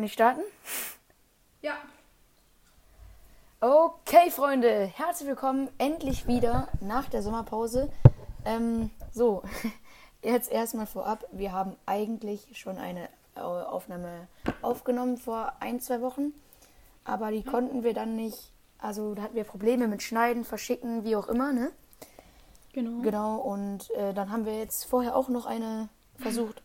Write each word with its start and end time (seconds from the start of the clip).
Kann 0.00 0.06
ich 0.06 0.14
starten? 0.14 0.40
Ja. 1.60 1.74
Okay, 3.60 4.30
Freunde, 4.30 4.86
herzlich 4.86 5.28
willkommen 5.28 5.68
endlich 5.76 6.26
wieder 6.26 6.68
nach 6.80 7.10
der 7.10 7.22
Sommerpause. 7.22 7.92
Ähm, 8.46 8.88
so, 9.12 9.42
jetzt 10.22 10.50
erstmal 10.50 10.86
vorab. 10.86 11.26
Wir 11.32 11.52
haben 11.52 11.76
eigentlich 11.84 12.58
schon 12.58 12.78
eine 12.78 13.10
äh, 13.36 13.40
Aufnahme 13.40 14.26
aufgenommen 14.62 15.18
vor 15.18 15.52
ein, 15.60 15.80
zwei 15.80 16.00
Wochen, 16.00 16.32
aber 17.04 17.30
die 17.30 17.44
konnten 17.44 17.84
wir 17.84 17.92
dann 17.92 18.16
nicht. 18.16 18.54
Also, 18.78 19.14
da 19.14 19.20
hatten 19.20 19.34
wir 19.34 19.44
Probleme 19.44 19.86
mit 19.86 20.02
Schneiden, 20.02 20.46
Verschicken, 20.46 21.04
wie 21.04 21.14
auch 21.14 21.28
immer, 21.28 21.52
ne? 21.52 21.72
Genau. 22.72 23.02
Genau, 23.02 23.36
und 23.36 23.90
äh, 23.90 24.14
dann 24.14 24.30
haben 24.30 24.46
wir 24.46 24.56
jetzt 24.56 24.84
vorher 24.84 25.14
auch 25.14 25.28
noch 25.28 25.44
eine 25.44 25.90
versucht 26.16 26.62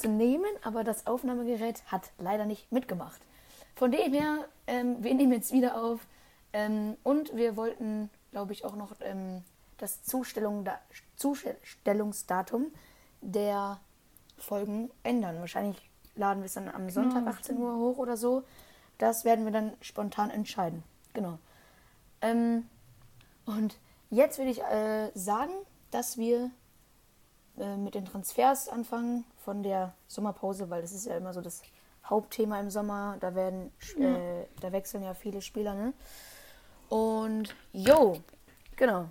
aufzunehmen, 0.00 0.50
aber 0.62 0.82
das 0.82 1.06
Aufnahmegerät 1.06 1.82
hat 1.86 2.10
leider 2.18 2.46
nicht 2.46 2.72
mitgemacht. 2.72 3.20
Von 3.74 3.92
dem 3.92 4.12
her, 4.12 4.48
ähm, 4.66 5.02
wir 5.02 5.14
nehmen 5.14 5.32
jetzt 5.32 5.52
wieder 5.52 5.82
auf 5.82 6.00
ähm, 6.52 6.96
und 7.02 7.36
wir 7.36 7.56
wollten, 7.56 8.10
glaube 8.30 8.52
ich, 8.52 8.64
auch 8.64 8.76
noch 8.76 8.92
ähm, 9.00 9.42
das 9.78 10.02
Zustellung, 10.02 10.64
da, 10.64 10.78
Zustellungsdatum 11.16 12.66
der 13.20 13.78
Folgen 14.38 14.90
ändern. 15.02 15.38
Wahrscheinlich 15.40 15.76
laden 16.14 16.40
wir 16.40 16.46
es 16.46 16.54
dann 16.54 16.68
am 16.68 16.88
Sonntag 16.90 17.26
18 17.26 17.58
Uhr 17.58 17.76
hoch 17.76 17.98
oder 17.98 18.16
so. 18.16 18.42
Das 18.98 19.24
werden 19.24 19.44
wir 19.44 19.52
dann 19.52 19.72
spontan 19.80 20.30
entscheiden. 20.30 20.82
Genau. 21.12 21.38
Ähm, 22.22 22.66
und 23.44 23.76
jetzt 24.10 24.38
würde 24.38 24.50
ich 24.50 24.62
äh, 24.62 25.10
sagen, 25.14 25.52
dass 25.90 26.16
wir 26.16 26.50
äh, 27.58 27.76
mit 27.76 27.94
den 27.94 28.04
Transfers 28.04 28.68
anfangen 28.68 29.24
von 29.44 29.62
der 29.62 29.94
Sommerpause, 30.06 30.70
weil 30.70 30.82
das 30.82 30.92
ist 30.92 31.06
ja 31.06 31.16
immer 31.16 31.32
so 31.32 31.40
das 31.40 31.62
Hauptthema 32.04 32.60
im 32.60 32.70
Sommer. 32.70 33.16
Da 33.20 33.34
werden, 33.34 33.72
äh, 33.98 34.46
da 34.60 34.72
wechseln 34.72 35.02
ja 35.02 35.14
viele 35.14 35.42
Spieler, 35.42 35.74
ne? 35.74 35.92
Und 36.88 37.54
jo, 37.72 38.16
genau. 38.76 39.06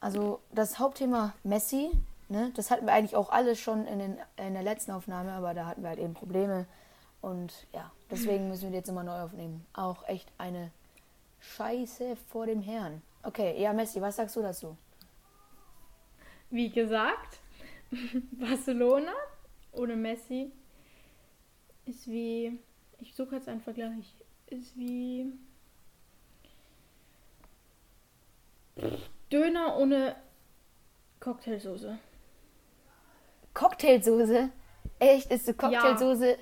Also 0.00 0.40
das 0.52 0.78
Hauptthema 0.78 1.34
Messi, 1.42 1.90
ne? 2.28 2.50
Das 2.56 2.70
hatten 2.70 2.86
wir 2.86 2.92
eigentlich 2.92 3.16
auch 3.16 3.30
alle 3.30 3.56
schon 3.56 3.86
in, 3.86 3.98
den, 3.98 4.18
in 4.36 4.54
der 4.54 4.62
letzten 4.62 4.92
Aufnahme, 4.92 5.32
aber 5.32 5.54
da 5.54 5.66
hatten 5.66 5.82
wir 5.82 5.90
halt 5.90 5.98
eben 5.98 6.14
Probleme. 6.14 6.66
Und 7.20 7.66
ja, 7.72 7.90
deswegen 8.10 8.48
müssen 8.48 8.64
wir 8.64 8.70
die 8.70 8.76
jetzt 8.76 8.88
immer 8.88 9.02
neu 9.02 9.22
aufnehmen. 9.22 9.66
Auch 9.72 10.06
echt 10.08 10.30
eine 10.36 10.70
Scheiße 11.40 12.16
vor 12.28 12.46
dem 12.46 12.60
Herrn. 12.60 13.02
Okay, 13.22 13.60
ja, 13.60 13.72
Messi, 13.72 14.00
was 14.00 14.16
sagst 14.16 14.36
du 14.36 14.42
dazu? 14.42 14.76
Wie 16.50 16.70
gesagt, 16.70 17.40
Barcelona 18.32 19.12
ohne 19.72 19.96
Messi 19.96 20.52
ist 21.86 22.06
wie. 22.08 22.58
Ich 22.98 23.14
suche 23.14 23.36
jetzt 23.36 23.48
einen 23.48 23.60
Vergleich. 23.60 24.14
Ist 24.46 24.76
wie. 24.76 25.32
Döner 29.32 29.76
ohne 29.78 30.16
Cocktailsoße. 31.20 31.98
Cocktailsoße? 33.52 34.50
Echt? 34.98 35.30
Ist 35.30 35.48
du 35.48 35.54
Cocktailsoße 35.54 36.38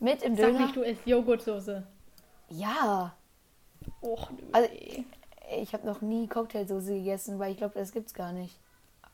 mit 0.00 0.22
im 0.22 0.36
Sag 0.36 0.46
Döner? 0.46 0.60
nicht, 0.60 0.76
du 0.76 0.82
isst 0.82 1.06
Joghurtsoße. 1.06 1.86
Ja. 2.50 3.16
Och, 4.02 4.30
du 4.30 4.44
Also, 4.52 4.68
ey. 4.70 5.04
ich 5.62 5.72
habe 5.72 5.86
noch 5.86 6.00
nie 6.00 6.26
Cocktailsoße 6.28 6.94
gegessen, 6.94 7.38
weil 7.38 7.52
ich 7.52 7.58
glaube, 7.58 7.74
das 7.78 7.92
gibt's 7.92 8.14
gar 8.14 8.32
nicht. 8.32 8.58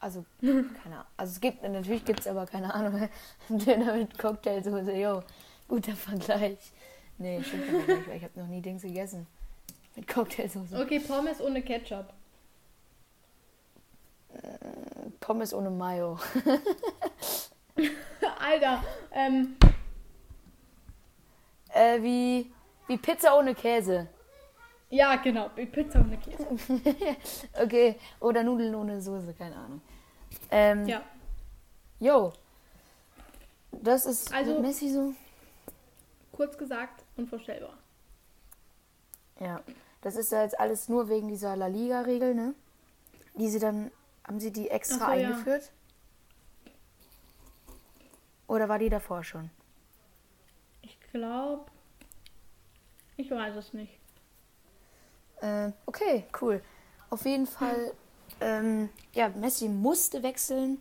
Also, 0.02 0.24
keine 0.40 0.96
Ahnung. 0.96 1.06
Also 1.16 1.30
es 1.34 1.40
gibt, 1.40 1.62
natürlich 1.62 2.04
gibt's 2.04 2.26
aber 2.26 2.44
keine 2.44 2.74
Ahnung. 2.74 3.08
Döner 3.48 3.94
mit 3.94 4.18
Cocktailsoße, 4.18 4.92
jo. 4.94 5.22
Guter 5.68 5.94
Vergleich. 5.94 6.72
Nee, 7.18 7.40
stimmt 7.44 7.68
aber 7.68 7.94
nicht, 7.94 8.08
weil 8.08 8.16
ich 8.16 8.24
habe 8.24 8.40
noch 8.40 8.48
nie 8.48 8.60
Dings 8.60 8.82
gegessen. 8.82 9.28
Mit 9.94 10.08
Cocktailsoße. 10.08 10.76
Okay, 10.82 10.98
Pommes 10.98 11.40
ohne 11.40 11.62
Ketchup. 11.62 12.12
Pommes 15.20 15.54
ohne 15.54 15.70
Mayo. 15.70 16.18
Alter, 18.40 18.82
ähm, 19.12 19.56
Äh, 21.74 22.02
wie, 22.02 22.52
wie 22.88 22.96
Pizza 22.98 23.36
ohne 23.38 23.54
Käse. 23.54 24.08
ja, 24.90 25.16
genau, 25.16 25.48
Pizza 25.50 26.00
ohne 26.00 26.18
Käse. 26.18 26.46
Okay, 27.62 27.96
oder 28.20 28.42
Nudeln 28.42 28.74
ohne 28.74 29.00
Soße, 29.00 29.32
keine 29.34 29.56
Ahnung. 29.56 29.80
Ähm, 30.52 30.86
Ja, 30.86 31.02
Jo. 31.98 32.32
Das 33.72 34.06
ist 34.06 34.32
Also- 34.32 34.60
Messi 34.60 34.90
so. 34.92 35.14
kurz 36.32 36.56
gesagt, 36.58 37.04
unvorstellbar. 37.16 37.76
Ja. 39.40 39.60
Das 40.02 40.16
ist 40.16 40.30
ja 40.32 40.42
jetzt 40.42 40.58
alles 40.60 40.88
nur 40.88 41.08
wegen 41.08 41.28
dieser 41.28 41.56
La 41.56 41.66
Liga-Regel, 41.68 42.34
ne? 42.34 42.54
Die 43.34 43.48
sie 43.48 43.58
dann, 43.60 43.90
haben 44.26 44.40
sie 44.40 44.52
die 44.52 44.68
extra 44.68 45.06
so, 45.06 45.12
ja. 45.12 45.28
eingeführt? 45.28 45.72
Oder 48.46 48.68
war 48.68 48.78
die 48.78 48.90
davor 48.90 49.24
schon? 49.24 49.50
Ich 50.82 51.00
glaube, 51.12 51.64
ich 53.16 53.30
weiß 53.30 53.56
es 53.56 53.72
nicht. 53.72 53.98
Äh, 55.40 55.72
okay, 55.86 56.26
cool. 56.40 56.62
Auf 57.10 57.24
jeden 57.24 57.46
Fall, 57.46 57.92
ähm, 58.40 58.88
ja, 59.12 59.28
Messi 59.30 59.68
musste 59.68 60.22
wechseln 60.22 60.78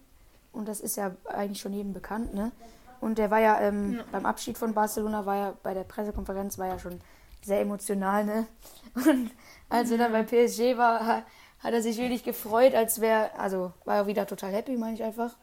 und 0.54 0.68
das 0.68 0.80
ist 0.82 0.96
ja 0.98 1.12
eigentlich 1.26 1.60
schon 1.62 1.74
jedem 1.74 1.94
bekannt, 1.94 2.34
ne? 2.34 2.52
Und 3.00 3.18
der 3.18 3.32
war 3.32 3.40
ja, 3.40 3.60
ähm, 3.62 3.94
Ja. 3.98 4.04
beim 4.12 4.26
Abschied 4.26 4.58
von 4.58 4.74
Barcelona 4.74 5.26
war 5.26 5.36
ja 5.36 5.54
bei 5.64 5.74
der 5.74 5.84
Pressekonferenz 5.84 6.58
war 6.60 6.68
ja 6.68 6.78
schon 6.80 7.02
sehr 7.44 7.62
emotional, 7.62 8.24
ne? 8.26 8.48
Und 8.96 9.32
als 9.70 9.90
er 9.92 9.98
dann 9.98 10.12
bei 10.12 10.22
PSG 10.24 10.78
war, 10.78 11.06
ha- 11.06 11.24
hat 11.60 11.74
er 11.74 11.82
sich 11.82 11.98
wirklich 11.98 12.24
gefreut, 12.24 12.76
als 12.76 13.02
wäre, 13.02 13.32
also 13.40 13.72
war 13.86 13.96
er 13.96 14.08
wieder 14.08 14.28
total 14.28 14.52
happy, 14.52 14.78
meine 14.78 14.94
ich 14.96 15.04
einfach. 15.04 15.36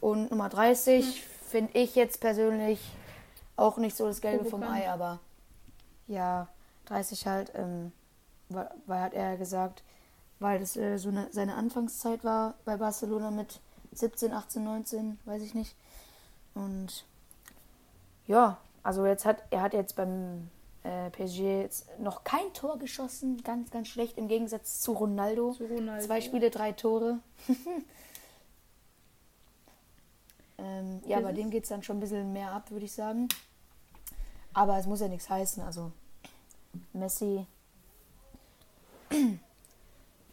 Und 0.00 0.30
Nummer 0.30 0.48
30 0.48 1.24
finde 1.48 1.76
ich 1.78 1.94
jetzt 1.94 2.20
persönlich 2.20 2.80
auch 3.56 3.78
nicht 3.78 3.96
so 3.96 4.06
das 4.06 4.20
Gelbe 4.20 4.44
vom. 4.44 4.62
Ei, 4.62 4.88
aber 4.88 5.18
ja, 6.06 6.48
30 6.86 7.26
halt, 7.26 7.52
ähm, 7.54 7.92
weil, 8.48 8.70
weil 8.86 9.00
hat 9.00 9.14
er 9.14 9.36
gesagt, 9.36 9.82
weil 10.38 10.58
das 10.60 10.76
äh, 10.76 10.98
so 10.98 11.08
eine, 11.08 11.28
seine 11.30 11.54
Anfangszeit 11.54 12.24
war 12.24 12.54
bei 12.64 12.76
Barcelona 12.76 13.30
mit 13.30 13.60
17, 13.92 14.32
18, 14.32 14.64
19, 14.64 15.18
weiß 15.24 15.42
ich 15.42 15.54
nicht. 15.54 15.76
Und 16.54 17.04
ja, 18.26 18.58
also 18.82 19.06
jetzt 19.06 19.24
hat 19.24 19.42
er 19.50 19.62
hat 19.62 19.74
jetzt 19.74 19.96
beim 19.96 20.50
äh, 20.82 21.10
PSG 21.10 21.62
jetzt 21.62 21.98
noch 21.98 22.24
kein 22.24 22.52
Tor 22.52 22.78
geschossen, 22.78 23.42
ganz, 23.42 23.70
ganz 23.70 23.88
schlecht 23.88 24.18
im 24.18 24.28
Gegensatz 24.28 24.80
zu 24.80 24.92
Ronaldo. 24.92 25.52
Zu 25.52 25.66
Ronaldo. 25.66 26.04
Zwei 26.04 26.20
Spiele, 26.20 26.50
drei 26.50 26.72
Tore. 26.72 27.18
ähm, 30.58 31.00
ja, 31.06 31.20
bei 31.20 31.32
dem 31.32 31.50
geht 31.50 31.64
es 31.64 31.70
dann 31.70 31.82
schon 31.82 31.96
ein 31.96 32.00
bisschen 32.00 32.32
mehr 32.32 32.52
ab, 32.52 32.70
würde 32.70 32.84
ich 32.84 32.92
sagen. 32.92 33.28
Aber 34.52 34.78
es 34.78 34.86
muss 34.86 35.00
ja 35.00 35.08
nichts 35.08 35.28
heißen. 35.28 35.62
Also 35.62 35.90
Messi 36.92 37.46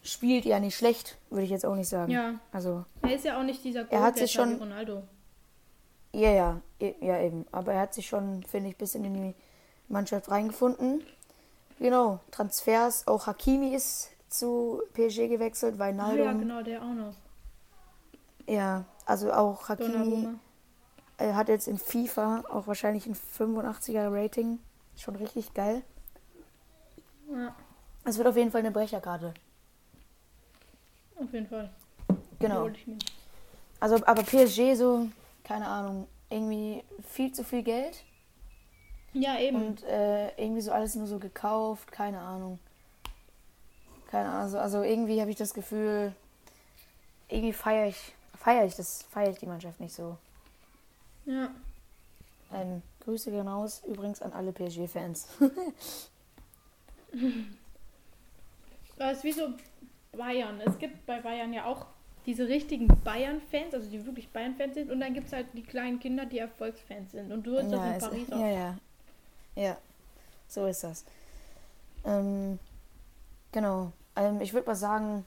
spielt 0.02 0.44
ja 0.44 0.58
nicht 0.60 0.76
schlecht, 0.76 1.18
würde 1.30 1.44
ich 1.44 1.50
jetzt 1.50 1.64
auch 1.66 1.74
nicht 1.76 1.88
sagen. 1.88 2.10
Ja, 2.10 2.34
Also, 2.52 2.84
er 3.02 3.14
ist 3.14 3.24
ja 3.24 3.38
auch 3.38 3.44
nicht 3.44 3.62
dieser 3.64 3.90
Er 3.90 4.02
hat 4.02 4.16
sich 4.18 4.32
schon- 4.32 4.56
Ronaldo. 4.56 5.02
ja, 6.12 6.30
ja, 6.30 6.60
e- 6.80 6.94
ja 7.00 7.20
eben. 7.20 7.46
Aber 7.52 7.72
er 7.72 7.80
hat 7.82 7.94
sich 7.94 8.06
schon, 8.08 8.42
finde 8.44 8.68
ich, 8.70 8.74
ein 8.74 8.78
bisschen 8.78 9.04
in 9.04 9.14
die 9.14 9.34
Mannschaft 9.88 10.30
reingefunden. 10.30 11.02
Genau, 11.78 12.20
Transfers. 12.30 13.06
Auch 13.06 13.26
Hakimi 13.26 13.74
ist 13.74 14.10
zu 14.28 14.82
PSG 14.94 15.28
gewechselt, 15.28 15.78
weil 15.78 15.90
Ah, 15.92 16.08
Naldo. 16.08 16.24
ja, 16.24 16.32
genau, 16.32 16.62
der 16.62 16.82
auch 16.82 16.94
noch. 16.94 17.14
Ja, 18.46 18.84
also 19.06 19.32
auch 19.32 19.68
Hakimi 19.68 19.92
Donnarumma. 19.92 20.34
äh, 21.18 21.32
hat 21.34 21.48
jetzt 21.48 21.68
in 21.68 21.78
FIFA 21.78 22.44
auch 22.50 22.66
wahrscheinlich 22.66 23.06
ein 23.06 23.14
85er 23.14 24.08
Rating. 24.12 24.58
Schon 24.96 25.16
richtig 25.16 25.54
geil. 25.54 25.82
Ja, 27.32 27.54
Es 28.04 28.18
wird 28.18 28.26
auf 28.28 28.36
jeden 28.36 28.50
Fall 28.50 28.60
eine 28.60 28.70
Brecherkarte. 28.72 29.32
Auf 31.22 31.32
jeden 31.32 31.46
Fall. 31.46 31.70
Genau. 32.38 32.68
Also, 33.80 33.96
aber 34.06 34.22
PSG 34.22 34.74
so, 34.76 35.08
keine 35.44 35.66
Ahnung, 35.66 36.06
irgendwie 36.30 36.82
viel 37.08 37.32
zu 37.32 37.44
viel 37.44 37.62
Geld 37.62 38.04
Ja, 39.12 39.38
eben. 39.38 39.56
und 39.56 39.82
äh, 39.84 40.28
irgendwie 40.42 40.60
so 40.60 40.72
alles 40.72 40.94
nur 40.94 41.06
so 41.06 41.18
gekauft, 41.18 41.90
keine 41.92 42.20
Ahnung. 42.20 42.58
Keine 44.10 44.28
Ahnung, 44.28 44.42
also, 44.42 44.58
also 44.58 44.82
irgendwie 44.82 45.20
habe 45.20 45.30
ich 45.30 45.36
das 45.36 45.54
Gefühl, 45.54 46.14
irgendwie 47.28 47.52
feiere 47.52 47.88
ich, 47.88 48.14
feiere 48.38 48.64
ich 48.66 48.76
das, 48.76 49.02
feiere 49.10 49.30
ich 49.30 49.38
die 49.38 49.46
Mannschaft 49.46 49.80
nicht 49.80 49.94
so. 49.94 50.16
ja. 51.26 51.50
Ähm, 52.54 52.82
Grüße 53.04 53.30
gehen 53.30 53.48
raus 53.48 53.82
übrigens 53.88 54.20
an 54.20 54.32
alle 54.34 54.52
PSG-Fans. 54.52 55.26
Das 58.98 59.16
ist 59.16 59.24
wie 59.24 59.32
so 59.32 59.48
Bayern. 60.16 60.60
Es 60.60 60.78
gibt 60.78 61.06
bei 61.06 61.20
Bayern 61.20 61.52
ja 61.52 61.64
auch 61.64 61.86
diese 62.26 62.46
richtigen 62.46 62.86
Bayern-Fans, 63.02 63.74
also 63.74 63.90
die 63.90 64.04
wirklich 64.04 64.28
Bayern-Fans 64.30 64.74
sind. 64.74 64.90
Und 64.90 65.00
dann 65.00 65.14
gibt 65.14 65.26
es 65.28 65.32
halt 65.32 65.46
die 65.54 65.62
kleinen 65.62 65.98
Kinder, 65.98 66.26
die 66.26 66.38
Erfolgsfans 66.38 67.12
sind. 67.12 67.32
Und 67.32 67.46
so 67.46 67.56
ist 67.56 67.70
das 67.72 67.80
in 67.94 67.98
Paris 67.98 68.28
ja, 68.28 68.36
auch. 68.36 68.40
ja. 68.40 68.76
Ja, 69.54 69.76
so 70.48 70.66
ist 70.66 70.84
das. 70.84 71.04
Ähm, 72.04 72.58
genau. 73.50 73.92
Ähm, 74.16 74.40
ich 74.40 74.52
würde 74.52 74.66
mal 74.66 74.74
sagen, 74.76 75.26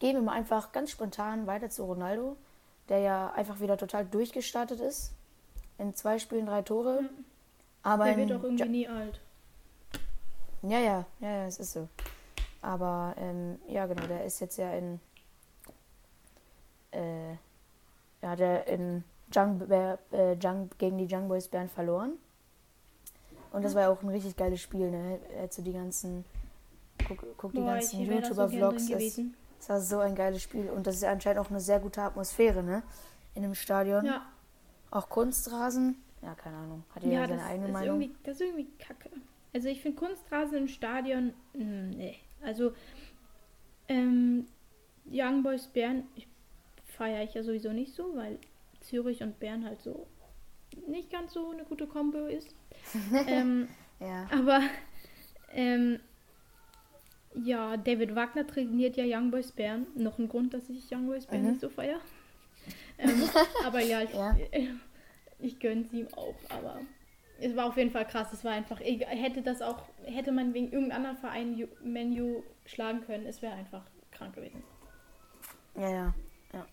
gehen 0.00 0.16
wir 0.16 0.22
mal 0.22 0.32
einfach 0.32 0.72
ganz 0.72 0.90
spontan 0.90 1.46
weiter 1.46 1.70
zu 1.70 1.84
Ronaldo, 1.84 2.36
der 2.88 2.98
ja 2.98 3.32
einfach 3.32 3.60
wieder 3.60 3.76
total 3.76 4.04
durchgestartet 4.04 4.80
ist. 4.80 5.12
In 5.78 5.94
zwei 5.94 6.18
Spielen 6.18 6.46
drei 6.46 6.62
Tore. 6.62 7.08
Aber 7.82 8.04
Der 8.04 8.16
wird 8.16 8.32
auch 8.32 8.42
irgendwie 8.44 8.62
Ja- 8.62 8.68
nie 8.68 8.88
alt. 8.88 9.20
Ja, 10.62 10.78
ja, 10.78 11.04
ja, 11.20 11.28
ja, 11.30 11.46
es 11.46 11.58
ist 11.58 11.72
so. 11.72 11.88
Aber 12.64 13.14
ähm, 13.18 13.58
ja, 13.68 13.84
genau, 13.86 14.06
der 14.06 14.24
ist 14.24 14.40
jetzt 14.40 14.56
ja 14.56 14.72
in. 14.72 14.98
Äh, 16.92 17.32
ja, 18.22 18.36
der 18.36 18.66
in 18.68 19.04
Jung, 19.34 19.60
äh, 19.70 20.32
Jung, 20.34 20.70
gegen 20.78 20.96
die 20.96 21.14
Young 21.14 21.28
Boys 21.28 21.46
Bern 21.48 21.68
verloren. 21.68 22.12
Und 23.52 23.62
das 23.64 23.74
war 23.74 23.82
ja 23.82 23.90
auch 23.90 24.02
ein 24.02 24.08
richtig 24.08 24.34
geiles 24.34 24.62
Spiel, 24.62 24.90
ne? 24.90 25.20
Du 25.54 25.62
die 25.62 25.72
ganzen. 25.74 26.24
Guck, 27.06 27.36
guck 27.36 27.52
die 27.52 27.58
Boah, 27.58 27.74
ganzen 27.74 28.06
so 28.06 28.12
YouTuber-Vlogs. 28.12 28.86
drin 28.86 28.98
das, 28.98 29.20
das 29.58 29.68
war 29.68 29.80
so 29.80 29.98
ein 29.98 30.14
geiles 30.14 30.42
Spiel. 30.42 30.70
Und 30.70 30.86
das 30.86 30.96
ist 30.96 31.02
ja 31.02 31.12
anscheinend 31.12 31.40
auch 31.40 31.50
eine 31.50 31.60
sehr 31.60 31.80
gute 31.80 32.00
Atmosphäre, 32.00 32.62
ne? 32.62 32.82
In 33.34 33.42
dem 33.42 33.54
Stadion. 33.54 34.06
Ja, 34.06 34.22
Auch 34.90 35.10
Kunstrasen. 35.10 36.02
Ja, 36.22 36.34
keine 36.34 36.56
Ahnung. 36.56 36.84
Hat 36.94 37.02
jeder 37.02 37.14
ja 37.14 37.28
seine 37.28 37.36
das, 37.40 37.46
eigene 37.50 37.66
ist 37.66 37.72
Meinung. 37.72 38.10
das 38.22 38.34
ist 38.36 38.40
irgendwie 38.40 38.68
kacke. 38.78 39.10
Also 39.52 39.68
ich 39.68 39.82
finde 39.82 39.98
Kunstrasen 40.00 40.56
im 40.56 40.68
Stadion, 40.68 41.34
mm, 41.52 41.90
nee. 41.90 42.16
Also 42.44 42.72
ähm, 43.88 44.46
Young 45.10 45.42
Boys 45.42 45.66
Bern 45.68 46.04
feiere 46.86 47.24
ich 47.24 47.34
ja 47.34 47.42
sowieso 47.42 47.72
nicht 47.72 47.94
so, 47.94 48.14
weil 48.16 48.38
Zürich 48.80 49.22
und 49.22 49.38
Bern 49.40 49.64
halt 49.64 49.80
so 49.82 50.06
nicht 50.86 51.10
ganz 51.10 51.32
so 51.32 51.50
eine 51.50 51.64
gute 51.64 51.86
Kombo 51.86 52.26
ist. 52.26 52.54
ähm, 53.26 53.68
Ja. 54.00 54.26
aber 54.30 54.60
ähm, 55.52 56.00
ja, 57.34 57.76
David 57.76 58.14
Wagner 58.14 58.46
trainiert 58.46 58.96
ja 58.96 59.04
Young 59.06 59.30
Boys 59.30 59.50
Bern. 59.52 59.86
Noch 59.96 60.18
ein 60.18 60.28
Grund, 60.28 60.54
dass 60.54 60.68
ich 60.70 60.90
Young 60.92 61.06
Boys 61.06 61.26
Bern 61.26 61.42
Mhm. 61.42 61.48
nicht 61.50 61.60
so 61.60 61.68
feiere. 61.68 62.00
Ähm, 62.98 63.28
aber 63.64 63.80
ja, 63.80 64.02
ich, 64.02 64.10
Ja. 64.14 64.36
ich 65.40 65.58
gönne 65.58 65.84
ihm 65.92 66.06
auch. 66.14 66.34
Aber 66.48 66.80
es 67.40 67.56
war 67.56 67.66
auf 67.66 67.76
jeden 67.76 67.90
Fall 67.90 68.06
krass. 68.06 68.32
Es 68.32 68.44
war 68.44 68.52
einfach, 68.52 68.80
hätte 68.80 69.42
das 69.42 69.62
auch, 69.62 69.82
hätte 70.04 70.32
man 70.32 70.54
wegen 70.54 70.70
irgendeinem 70.72 70.98
anderen 70.98 71.16
Verein 71.18 71.68
Menu 71.82 72.42
schlagen 72.66 73.02
können, 73.04 73.26
es 73.26 73.42
wäre 73.42 73.54
einfach 73.54 73.82
krank 74.10 74.34
gewesen. 74.34 74.62
Ja, 75.76 75.88
ja, 75.88 76.14
ja. 76.52 76.66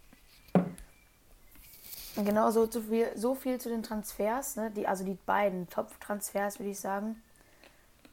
Und 2.15 2.25
Genau 2.25 2.51
so, 2.51 2.67
zu 2.67 2.81
viel, 2.81 3.07
so 3.15 3.35
viel 3.35 3.59
zu 3.59 3.69
den 3.69 3.83
Transfers, 3.83 4.55
ne? 4.55 4.69
Die, 4.71 4.87
also 4.87 5.03
die 5.03 5.17
beiden 5.25 5.69
Top-Transfers, 5.69 6.59
würde 6.59 6.71
ich 6.71 6.79
sagen. 6.79 7.21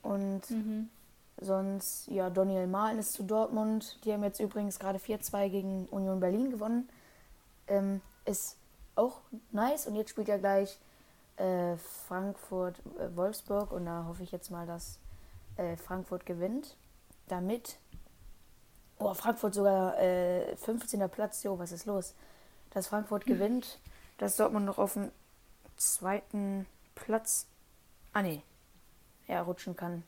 Und 0.01 0.49
Mhm. 0.49 0.89
sonst, 1.39 2.07
ja, 2.07 2.29
Daniel 2.29 2.67
Mahlen 2.67 2.99
ist 2.99 3.13
zu 3.13 3.23
Dortmund. 3.23 3.99
Die 4.05 4.13
haben 4.13 4.23
jetzt 4.23 4.39
übrigens 4.39 4.79
gerade 4.79 4.99
4-2 4.99 5.49
gegen 5.49 5.85
Union 5.87 6.19
Berlin 6.19 6.49
gewonnen. 6.49 6.89
Ähm, 7.67 8.01
ist 8.25 8.57
auch 8.95 9.19
nice. 9.51 9.85
Und 9.85 9.95
jetzt 9.95 10.09
spielt 10.11 10.29
er 10.29 10.39
gleich 10.39 10.79
äh, 11.39 11.77
Frankfurt-Wolfsburg. 11.77 13.71
Und 13.71 13.85
da 13.85 14.05
hoffe 14.07 14.23
ich 14.23 14.31
jetzt 14.31 14.51
mal, 14.51 14.67
dass 14.67 14.99
äh, 15.57 15.75
Frankfurt 15.77 16.25
gewinnt. 16.25 16.77
Damit 17.27 17.79
Oh, 19.01 19.13
Frankfurt 19.13 19.53
sogar 19.53 19.97
äh, 19.97 20.55
15. 20.57 21.09
Platz. 21.09 21.43
Jo, 21.43 21.57
was 21.57 21.71
ist 21.71 21.85
los? 21.85 22.15
Dass 22.71 22.87
Frankfurt 22.87 23.25
gewinnt, 23.25 23.79
dass 24.17 24.35
Dortmund 24.35 24.65
noch 24.65 24.77
auf 24.77 24.93
dem 24.93 25.11
zweiten 25.77 26.67
Platz. 26.95 27.47
Ah, 28.11 28.21
nee. 28.21 28.43
Ja, 29.27 29.41
rutschen 29.41 29.75
kann. 29.75 30.03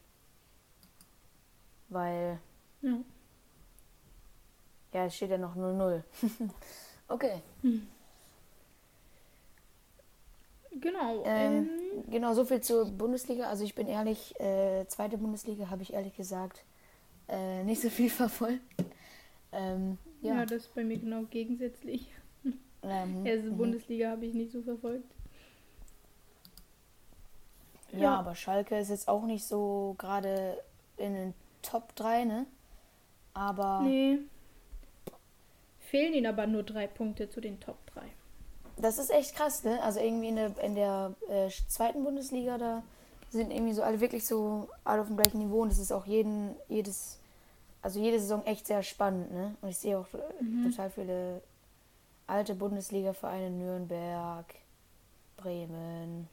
Weil. 1.87 2.39
Ja. 2.81 2.97
Ja, 4.93 5.05
es 5.05 5.15
steht 5.15 5.31
ja 5.31 5.37
noch 5.37 5.55
0-0. 5.55 6.03
okay. 7.07 7.41
Genau. 10.79 11.23
Ähm, 11.25 11.69
Ähm, 11.69 12.03
genau, 12.09 12.33
so 12.33 12.45
viel 12.45 12.61
zur 12.61 12.85
Bundesliga. 12.85 13.45
Also 13.49 13.63
ich 13.63 13.75
bin 13.75 13.87
ehrlich, 13.87 14.39
äh, 14.39 14.85
zweite 14.87 15.17
Bundesliga 15.17 15.69
habe 15.69 15.83
ich 15.83 15.93
ehrlich 15.93 16.15
gesagt 16.15 16.63
äh, 17.27 17.63
nicht 17.63 17.81
so 17.81 17.89
viel 17.89 18.09
verfolgt. 18.21 18.61
Ähm, 19.51 19.97
ja. 20.21 20.35
ja. 20.37 20.45
das 20.45 20.63
ist 20.63 20.75
bei 20.75 20.83
mir 20.83 20.97
genau 20.97 21.23
gegensätzlich. 21.23 22.07
Also. 22.83 23.51
Bundesliga 23.53 24.09
habe 24.09 24.25
ich 24.25 24.33
nicht 24.33 24.51
so 24.51 24.63
verfolgt. 24.63 25.05
Ja, 27.91 27.99
Ja. 27.99 28.15
aber 28.19 28.33
Schalke 28.33 28.75
ist 28.79 28.89
jetzt 28.89 29.07
auch 29.07 29.25
nicht 29.27 29.45
so 29.45 29.93
gerade 29.99 30.57
in 30.97 31.13
den 31.13 31.33
Top 31.61 31.95
3, 31.95 32.23
ne? 32.25 32.45
Aber 33.35 33.81
Nee. 33.83 34.19
Fehlen 35.79 36.13
ihnen 36.15 36.25
aber 36.25 36.47
nur 36.47 36.63
drei 36.63 36.87
Punkte 36.87 37.29
zu 37.29 37.39
den 37.41 37.59
Top 37.59 37.77
3. 37.93 38.01
das 38.77 38.97
ist 38.97 39.11
echt 39.11 39.35
krass, 39.35 39.63
ne? 39.63 39.81
Also 39.83 39.99
irgendwie 39.99 40.29
in 40.29 40.35
der, 40.35 40.57
in 40.63 40.75
der 40.75 41.13
äh, 41.29 41.49
zweiten 41.67 42.03
Bundesliga, 42.03 42.57
da 42.57 42.83
sind 43.29 43.51
irgendwie 43.51 43.73
so 43.73 43.83
alle 43.83 43.99
wirklich 43.99 44.25
so 44.27 44.67
alle 44.83 45.01
auf 45.01 45.07
dem 45.07 45.17
gleichen 45.17 45.39
Niveau 45.39 45.61
und 45.61 45.71
das 45.71 45.79
ist 45.79 45.91
auch 45.91 46.05
jeden, 46.05 46.55
jedes, 46.67 47.19
also 47.81 47.99
jede 47.99 48.19
Saison 48.19 48.45
echt 48.45 48.67
sehr 48.67 48.83
spannend, 48.83 49.31
ne? 49.31 49.55
Und 49.61 49.69
ich 49.69 49.77
sehe 49.77 49.97
auch 49.97 50.07
äh, 50.13 50.69
total 50.69 50.89
viele 50.89 51.41
alte 52.27 52.55
Bundesliga-Vereine, 52.55 53.49
Nürnberg, 53.49 54.45
Bremen, 55.37 56.27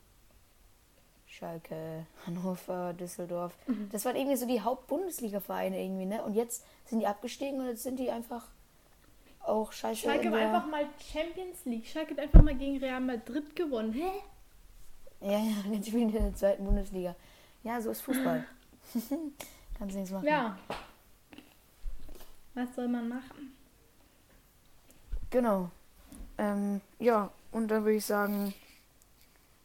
Schalke, 1.27 2.05
Hannover, 2.25 2.93
Düsseldorf. 2.93 3.53
Das 3.91 4.05
waren 4.05 4.15
irgendwie 4.15 4.37
so 4.37 4.47
die 4.47 4.61
Haupt-Bundesliga-Vereine 4.61 5.81
irgendwie, 5.81 6.05
ne? 6.05 6.23
Und 6.23 6.35
jetzt 6.35 6.65
sind 6.85 6.99
die 6.99 7.07
abgestiegen 7.07 7.59
und 7.59 7.67
jetzt 7.67 7.83
sind 7.83 7.99
die 7.99 8.11
einfach 8.11 8.47
auch 9.49 9.71
scheiße 9.71 10.01
Schalke 10.01 10.29
der... 10.29 10.39
einfach 10.39 10.69
mal 10.69 10.85
Champions 11.11 11.65
League. 11.65 11.87
Schalke 11.87 12.11
hat 12.11 12.19
einfach 12.19 12.41
mal 12.41 12.55
gegen 12.55 12.77
Real 12.77 13.01
Madrid 13.01 13.55
gewonnen. 13.55 13.93
Hä? 13.93 14.09
Ja, 15.21 15.39
ja, 15.39 15.55
jetzt 15.71 15.87
spielen 15.87 16.09
die 16.09 16.17
in 16.17 16.23
der 16.23 16.35
zweiten 16.35 16.63
Bundesliga. 16.63 17.15
Ja, 17.63 17.81
so 17.81 17.91
ist 17.91 18.01
Fußball. 18.01 18.45
Kannst 19.77 19.95
nichts 19.95 20.11
machen. 20.11 20.27
Ja. 20.27 20.57
Was 22.53 22.75
soll 22.75 22.87
man 22.87 23.07
machen? 23.07 23.55
Genau. 25.29 25.69
Ähm, 26.37 26.81
ja, 26.99 27.31
und 27.51 27.69
dann 27.69 27.83
würde 27.83 27.97
ich 27.97 28.05
sagen, 28.05 28.53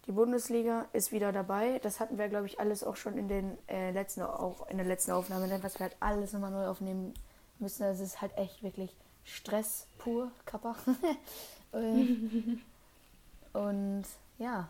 die 0.06 0.12
Bundesliga 0.12 0.86
ist 0.92 1.12
wieder 1.12 1.32
dabei. 1.32 1.78
Das 1.82 2.00
hatten 2.00 2.18
wir, 2.18 2.28
glaube 2.28 2.46
ich, 2.46 2.60
alles 2.60 2.84
auch 2.84 2.96
schon 2.96 3.16
in 3.16 3.28
den 3.28 3.56
äh, 3.68 3.90
letzten 3.90 4.22
auch 4.22 4.68
in 4.68 4.76
der 4.76 4.86
letzten 4.86 5.12
Aufnahme, 5.12 5.48
ne, 5.48 5.62
was 5.62 5.78
wir 5.78 5.84
halt 5.84 5.96
alles 6.00 6.32
nochmal 6.32 6.50
neu 6.50 6.66
aufnehmen 6.66 7.14
müssen. 7.58 7.84
Das 7.84 8.00
ist 8.00 8.20
halt 8.20 8.36
echt 8.36 8.62
wirklich 8.62 8.94
Stress 9.24 9.86
pur, 9.98 10.30
Kappa. 10.44 10.76
Ähm, 11.76 12.60
und 13.52 14.04
ja. 14.38 14.68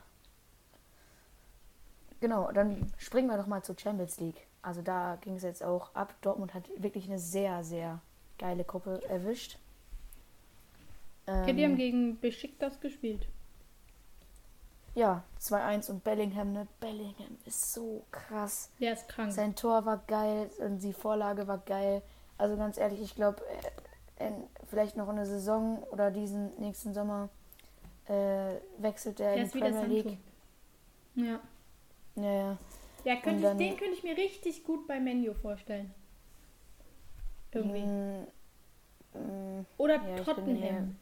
Genau, 2.21 2.51
dann 2.51 2.91
springen 2.97 3.29
wir 3.29 3.37
doch 3.37 3.47
mal 3.47 3.63
zur 3.63 3.79
Champions 3.79 4.19
League. 4.21 4.47
Also 4.63 4.81
da 4.81 5.19
ging 5.21 5.37
es 5.37 5.43
jetzt 5.43 5.63
auch 5.63 5.95
ab. 5.95 6.15
Dortmund 6.23 6.55
hat 6.55 6.65
wirklich 6.79 7.05
eine 7.07 7.19
sehr, 7.19 7.63
sehr 7.63 8.01
geile 8.39 8.65
Gruppe 8.65 9.03
erwischt. 9.07 9.59
Okay, 11.27 11.53
die 11.53 11.65
haben 11.65 11.73
Ähm, 11.73 11.77
gegen 11.77 12.21
Besiktas 12.21 12.81
gespielt. 12.81 13.27
ja, 14.95 15.23
2-1 15.41 15.91
und 15.91 16.05
Bellingham, 16.05 16.53
ne? 16.53 16.67
Bellingham 16.81 17.37
ist 17.45 17.75
so 17.75 18.07
krass. 18.11 18.71
Der 18.81 18.95
ist 18.95 19.09
krank. 19.11 19.31
Sein 19.33 19.55
Tor 19.57 19.85
war 19.85 19.99
geil 20.07 20.49
und 20.59 20.79
die 20.79 20.95
Vorlage 20.95 21.47
war 21.49 21.59
geil. 21.59 22.01
Also 22.39 22.57
ganz 22.57 22.79
ehrlich, 22.79 23.03
ich 23.03 23.15
glaube, 23.15 23.43
vielleicht 24.69 24.97
noch 24.97 25.09
in 25.09 25.17
der 25.17 25.27
Saison 25.27 25.83
oder 25.91 26.11
diesen 26.11 26.51
nächsten 26.61 26.95
Sommer 26.95 27.29
äh, 28.07 28.55
wechselt 28.79 29.21
er 29.21 29.35
Der 29.35 29.43
in 29.45 29.49
die 29.49 29.55
wieder 29.55 29.71
Premier. 29.71 30.03
League. 30.03 30.19
Ja. 31.15 31.41
Ja, 32.17 32.33
ja. 32.33 32.59
Ja, 33.05 33.17
könnte 33.17 33.29
Und 33.31 33.37
ich, 33.37 33.43
dann- 33.43 33.59
den 33.59 33.77
könnte 33.77 33.95
ich 33.95 34.03
mir 34.03 34.17
richtig 34.17 34.65
gut 34.65 34.87
bei 34.87 34.99
Menu 35.01 35.35
vorstellen. 35.35 35.93
Irgendwie. 37.53 37.83
Mm, 37.83 38.27
mm, 39.15 39.67
Oder 39.79 39.95
ja, 39.97 40.01
ich 40.03 40.15
bin 40.15 40.25
Tottenham. 40.25 40.97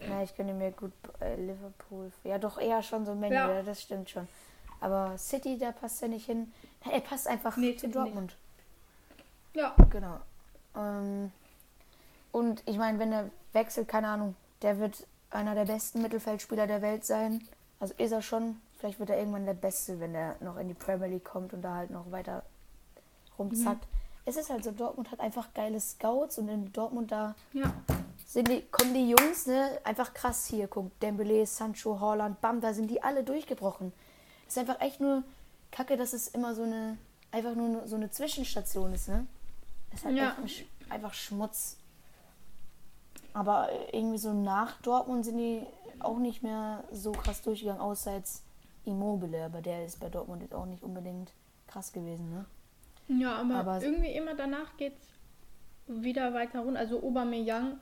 na, 0.00 0.22
ich 0.22 0.34
könnte 0.34 0.52
mir 0.54 0.70
gut 0.72 0.92
äh, 1.20 1.36
Liverpool. 1.36 2.10
Ja, 2.24 2.38
doch 2.38 2.58
eher 2.58 2.82
schon 2.82 3.04
so 3.06 3.14
Menu, 3.14 3.34
Ja. 3.34 3.50
ja. 3.52 3.62
das 3.62 3.82
stimmt 3.82 4.10
schon. 4.10 4.26
Aber 4.80 5.16
City, 5.18 5.58
da 5.58 5.72
passt 5.72 6.00
er 6.02 6.08
nicht 6.08 6.26
hin. 6.26 6.52
Er 6.90 7.00
passt 7.00 7.28
einfach 7.28 7.56
Nee, 7.58 7.76
zu 7.76 7.88
Dortmund. 7.88 8.34
Ja. 9.54 9.74
Genau. 9.90 10.16
Ähm, 10.74 11.30
und 12.32 12.62
ich 12.66 12.76
meine, 12.78 12.98
wenn 12.98 13.12
er 13.12 13.30
wechselt, 13.52 13.88
keine 13.88 14.08
Ahnung, 14.08 14.34
der 14.62 14.78
wird 14.78 15.06
einer 15.30 15.54
der 15.54 15.64
besten 15.64 16.02
Mittelfeldspieler 16.02 16.66
der 16.66 16.82
Welt 16.82 17.04
sein. 17.04 17.46
Also 17.78 17.94
ist 17.98 18.12
er 18.12 18.22
schon. 18.22 18.60
Vielleicht 18.78 18.98
wird 18.98 19.10
er 19.10 19.18
irgendwann 19.18 19.44
der 19.46 19.54
Beste, 19.54 20.00
wenn 20.00 20.14
er 20.14 20.36
noch 20.40 20.56
in 20.56 20.68
die 20.68 20.74
Premier 20.74 21.06
League 21.08 21.24
kommt 21.24 21.52
und 21.52 21.62
da 21.62 21.74
halt 21.74 21.90
noch 21.90 22.10
weiter 22.10 22.42
rumzackt. 23.38 23.86
Es 24.24 24.36
ist 24.36 24.50
halt 24.50 24.64
so, 24.64 24.70
Dortmund 24.70 25.10
hat 25.10 25.20
einfach 25.20 25.52
geile 25.54 25.80
Scouts 25.80 26.38
und 26.38 26.48
in 26.48 26.72
Dortmund 26.72 27.10
da 27.10 27.34
Ja. 27.52 27.72
sind 28.26 28.48
die, 28.48 28.62
kommen 28.70 28.94
die 28.94 29.10
Jungs, 29.10 29.46
ne, 29.46 29.78
einfach 29.84 30.14
krass 30.14 30.46
hier. 30.46 30.68
Guck, 30.68 30.98
Dembele, 31.00 31.46
Sancho, 31.46 31.98
Holland, 32.00 32.40
bam, 32.40 32.60
da 32.60 32.72
sind 32.74 32.88
die 32.90 33.02
alle 33.02 33.24
durchgebrochen. 33.24 33.92
Es 34.46 34.56
ist 34.56 34.58
einfach 34.58 34.80
echt 34.80 35.00
nur 35.00 35.22
kacke, 35.70 35.96
dass 35.96 36.12
es 36.12 36.28
immer 36.28 36.54
so 36.54 36.62
eine, 36.62 36.96
einfach 37.32 37.54
nur 37.54 37.86
so 37.86 37.96
eine 37.96 38.10
Zwischenstation 38.10 38.92
ist, 38.92 39.08
ne? 39.08 39.26
Es 39.92 40.00
ist 40.00 40.04
halt 40.04 40.16
Ja. 40.16 40.36
einfach 40.90 41.14
Schmutz. 41.14 41.76
Aber 43.32 43.68
irgendwie 43.92 44.18
so 44.18 44.32
nach 44.32 44.80
Dortmund 44.82 45.24
sind 45.24 45.38
die 45.38 45.62
auch 46.00 46.18
nicht 46.18 46.42
mehr 46.42 46.84
so 46.92 47.12
krass 47.12 47.42
durchgegangen, 47.42 47.80
außer 47.80 48.14
jetzt 48.16 48.42
Immobile, 48.84 49.44
aber 49.44 49.60
der 49.60 49.84
ist 49.84 50.00
bei 50.00 50.08
Dortmund 50.08 50.42
jetzt 50.42 50.54
auch 50.54 50.66
nicht 50.66 50.82
unbedingt 50.82 51.32
krass 51.66 51.92
gewesen, 51.92 52.30
ne? 52.30 52.44
Ja, 53.20 53.36
aber, 53.36 53.54
Aber- 53.56 53.82
irgendwie 53.82 54.12
immer 54.12 54.34
danach 54.34 54.76
geht's 54.76 55.06
wieder 55.86 56.32
weiter 56.34 56.60
runter. 56.60 56.78
Also 56.80 57.02
Aubameyang 57.02 57.78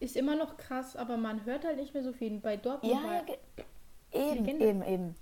ist 0.00 0.16
immer 0.16 0.36
noch 0.36 0.56
krass, 0.56 0.94
aber 0.96 1.16
man 1.16 1.44
hört 1.44 1.64
halt 1.64 1.78
nicht 1.78 1.94
mehr 1.94 2.02
so 2.02 2.12
viel. 2.12 2.38
Bei 2.38 2.56
Dortmund 2.56 2.94
Ja, 2.94 3.02
war 3.02 3.22
eben, 4.12 4.44
Legende. 4.44 4.64
eben, 4.66 4.82
eben. 4.82 5.14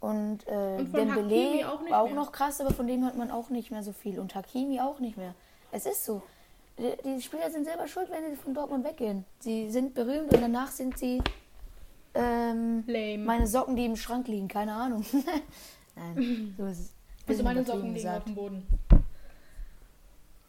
Und, 0.00 0.46
äh, 0.48 0.76
Und 0.78 0.92
Dembele 0.96 1.68
auch 1.72 1.80
war 1.88 2.02
auch 2.02 2.06
mehr. 2.06 2.14
noch 2.14 2.32
krass, 2.32 2.60
aber 2.60 2.70
von 2.72 2.86
dem 2.86 3.04
hört 3.04 3.16
man 3.16 3.30
auch 3.30 3.50
nicht 3.50 3.70
mehr 3.70 3.82
so 3.82 3.92
viel. 3.92 4.18
Und 4.20 4.34
Hakimi 4.34 4.80
auch 4.80 4.98
nicht 5.00 5.16
mehr. 5.16 5.34
Es 5.70 5.86
ist 5.86 6.04
so. 6.04 6.22
Die, 6.78 7.20
Spieler 7.22 7.50
sind 7.50 7.64
selber 7.64 7.86
schuld, 7.86 8.10
wenn 8.10 8.30
sie 8.30 8.36
von 8.36 8.54
Dortmund 8.54 8.84
weggehen. 8.84 9.24
Sie 9.40 9.70
sind 9.70 9.94
berühmt 9.94 10.32
und 10.32 10.40
danach 10.42 10.68
sind 10.70 10.98
sie 10.98 11.22
ähm, 12.14 12.82
lame. 12.86 13.18
meine 13.18 13.46
Socken, 13.46 13.76
die 13.76 13.84
im 13.84 13.96
Schrank 13.96 14.26
liegen. 14.28 14.48
Keine 14.48 14.72
Ahnung. 14.74 15.04
Nein, 15.96 16.54
so 16.58 16.66
ist 16.66 16.78
es. 16.80 16.92
also 17.28 17.42
meine 17.42 17.64
Socken 17.64 17.94
liegen 17.94 18.08
auf 18.08 18.24
dem 18.24 18.34
Boden. 18.34 18.66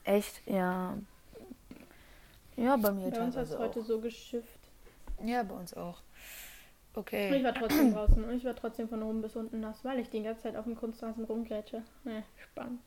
Echt? 0.06 0.42
Ja. 0.48 0.98
Ja, 2.56 2.76
bei 2.78 2.92
mir 2.92 3.10
Bei 3.10 3.22
uns 3.22 3.36
hat 3.36 3.44
es 3.44 3.50
teilweise 3.50 3.60
heute 3.60 3.80
auch. 3.82 3.86
so 3.86 4.00
geschifft. 4.00 4.60
Ja, 5.24 5.44
bei 5.44 5.56
uns 5.56 5.74
auch. 5.74 6.00
Ich 6.94 6.98
Okay. 6.98 7.44
war 7.44 7.54
trotzdem 7.54 7.94
draußen 7.94 8.24
und 8.24 8.36
ich 8.36 8.46
war 8.46 8.56
trotzdem 8.56 8.88
von 8.88 9.02
oben 9.02 9.22
bis 9.22 9.36
unten 9.36 9.60
nass, 9.60 9.84
weil 9.84 10.00
ich 10.00 10.10
die 10.10 10.22
ganze 10.22 10.44
Zeit 10.44 10.56
auf 10.56 10.66
dem 10.66 10.76
Kunstrasen 10.76 11.24
rumgrätsche. 11.26 11.82
Ne, 12.04 12.24
spannend. 12.38 12.80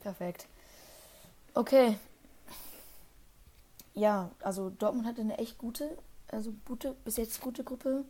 Perfekt. 0.00 0.46
Okay. 1.54 1.96
Ja, 3.94 4.30
also 4.42 4.70
Dortmund 4.70 5.06
hatte 5.06 5.20
eine 5.20 5.38
echt 5.38 5.58
gute, 5.58 5.98
also 6.28 6.52
gute, 6.64 6.94
bis 7.04 7.16
jetzt 7.16 7.40
gute 7.40 7.64
Gruppe. 7.64 8.04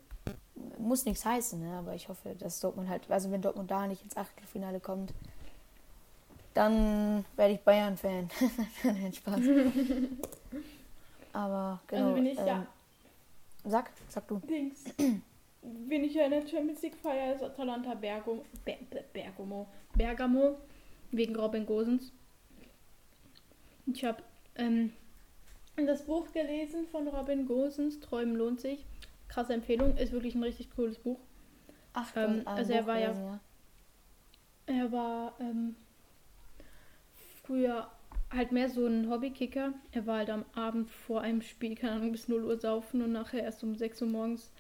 Muss 0.79 1.07
nichts 1.07 1.25
heißen, 1.25 1.59
ne? 1.59 1.79
aber 1.79 1.95
ich 1.95 2.09
hoffe, 2.09 2.35
dass 2.39 2.61
Dortmund 2.61 2.89
halt, 2.89 3.11
also 3.11 3.31
wenn 3.31 3.41
Dortmund 3.41 3.71
da 3.71 3.87
nicht 3.87 4.03
ins 4.03 4.17
Achtelfinale 4.17 4.79
kommt, 4.79 5.15
dann 6.53 7.25
werde 7.37 7.55
ich 7.55 7.61
Bayern-Fan. 7.61 8.29
Nein, 8.85 9.13
Spaß. 9.13 9.41
aber 11.33 11.81
genau. 11.87 12.03
also 12.03 12.15
bin 12.15 12.27
ich 12.27 12.39
ähm, 12.39 12.47
ja 12.47 12.67
Sag, 13.65 13.91
sag 14.09 14.27
du. 14.27 14.39
Dings. 14.41 14.85
Bin 15.63 16.05
ich 16.05 16.15
ja 16.15 16.25
in 16.25 16.31
der 16.31 16.47
Champions 16.47 16.83
League 16.83 16.97
Feier 16.97 17.35
ist 17.35 17.43
Atalanta 17.43 17.95
Bergamo, 17.95 18.45
Ber, 18.65 18.77
Ber, 18.91 19.03
Bergamo, 19.13 19.67
Bergamo 19.95 20.57
wegen 21.11 21.37
Robin 21.37 21.67
Gosens. 21.67 22.13
Ich 23.93 24.05
habe 24.05 24.23
ähm, 24.57 24.93
das 25.77 26.03
Buch 26.05 26.31
gelesen 26.33 26.87
von 26.91 27.09
Robin 27.09 27.47
Gosens, 27.47 28.01
Träumen 28.01 28.37
lohnt 28.37 28.61
sich. 28.61 28.85
Krasse 29.29 29.55
Empfehlung, 29.55 29.97
ist 29.97 30.13
wirklich 30.13 30.35
ein 30.35 30.43
richtig 30.43 30.71
cooles 30.75 30.99
Buch. 30.99 31.19
Ach, 31.93 32.11
Ähm, 32.17 32.43
also 32.47 32.73
er 32.73 32.87
war 32.87 32.99
ja- 32.99 33.13
ja. 33.13 33.41
Er 34.67 34.93
war 34.93 35.35
ähm, 35.41 35.75
früher 37.43 37.91
halt 38.31 38.53
mehr 38.53 38.69
so 38.69 38.87
ein 38.87 39.11
Hobbykicker. 39.11 39.73
Er 39.93 40.07
war 40.07 40.19
halt 40.19 40.31
am 40.31 40.45
Abend 40.55 40.89
vor 40.91 41.21
einem 41.23 41.43
Spiel, 41.43 41.75
keine 41.75 41.95
Ahnung, 41.95 42.13
bis 42.13 42.29
0 42.29 42.45
Uhr 42.45 42.57
saufen 42.59 43.03
und 43.03 43.13
nachher 43.13 43.43
erst 43.43 43.65
um 43.65 43.75
6 43.75 44.01
Uhr 44.03 44.09
morgens 44.09 44.53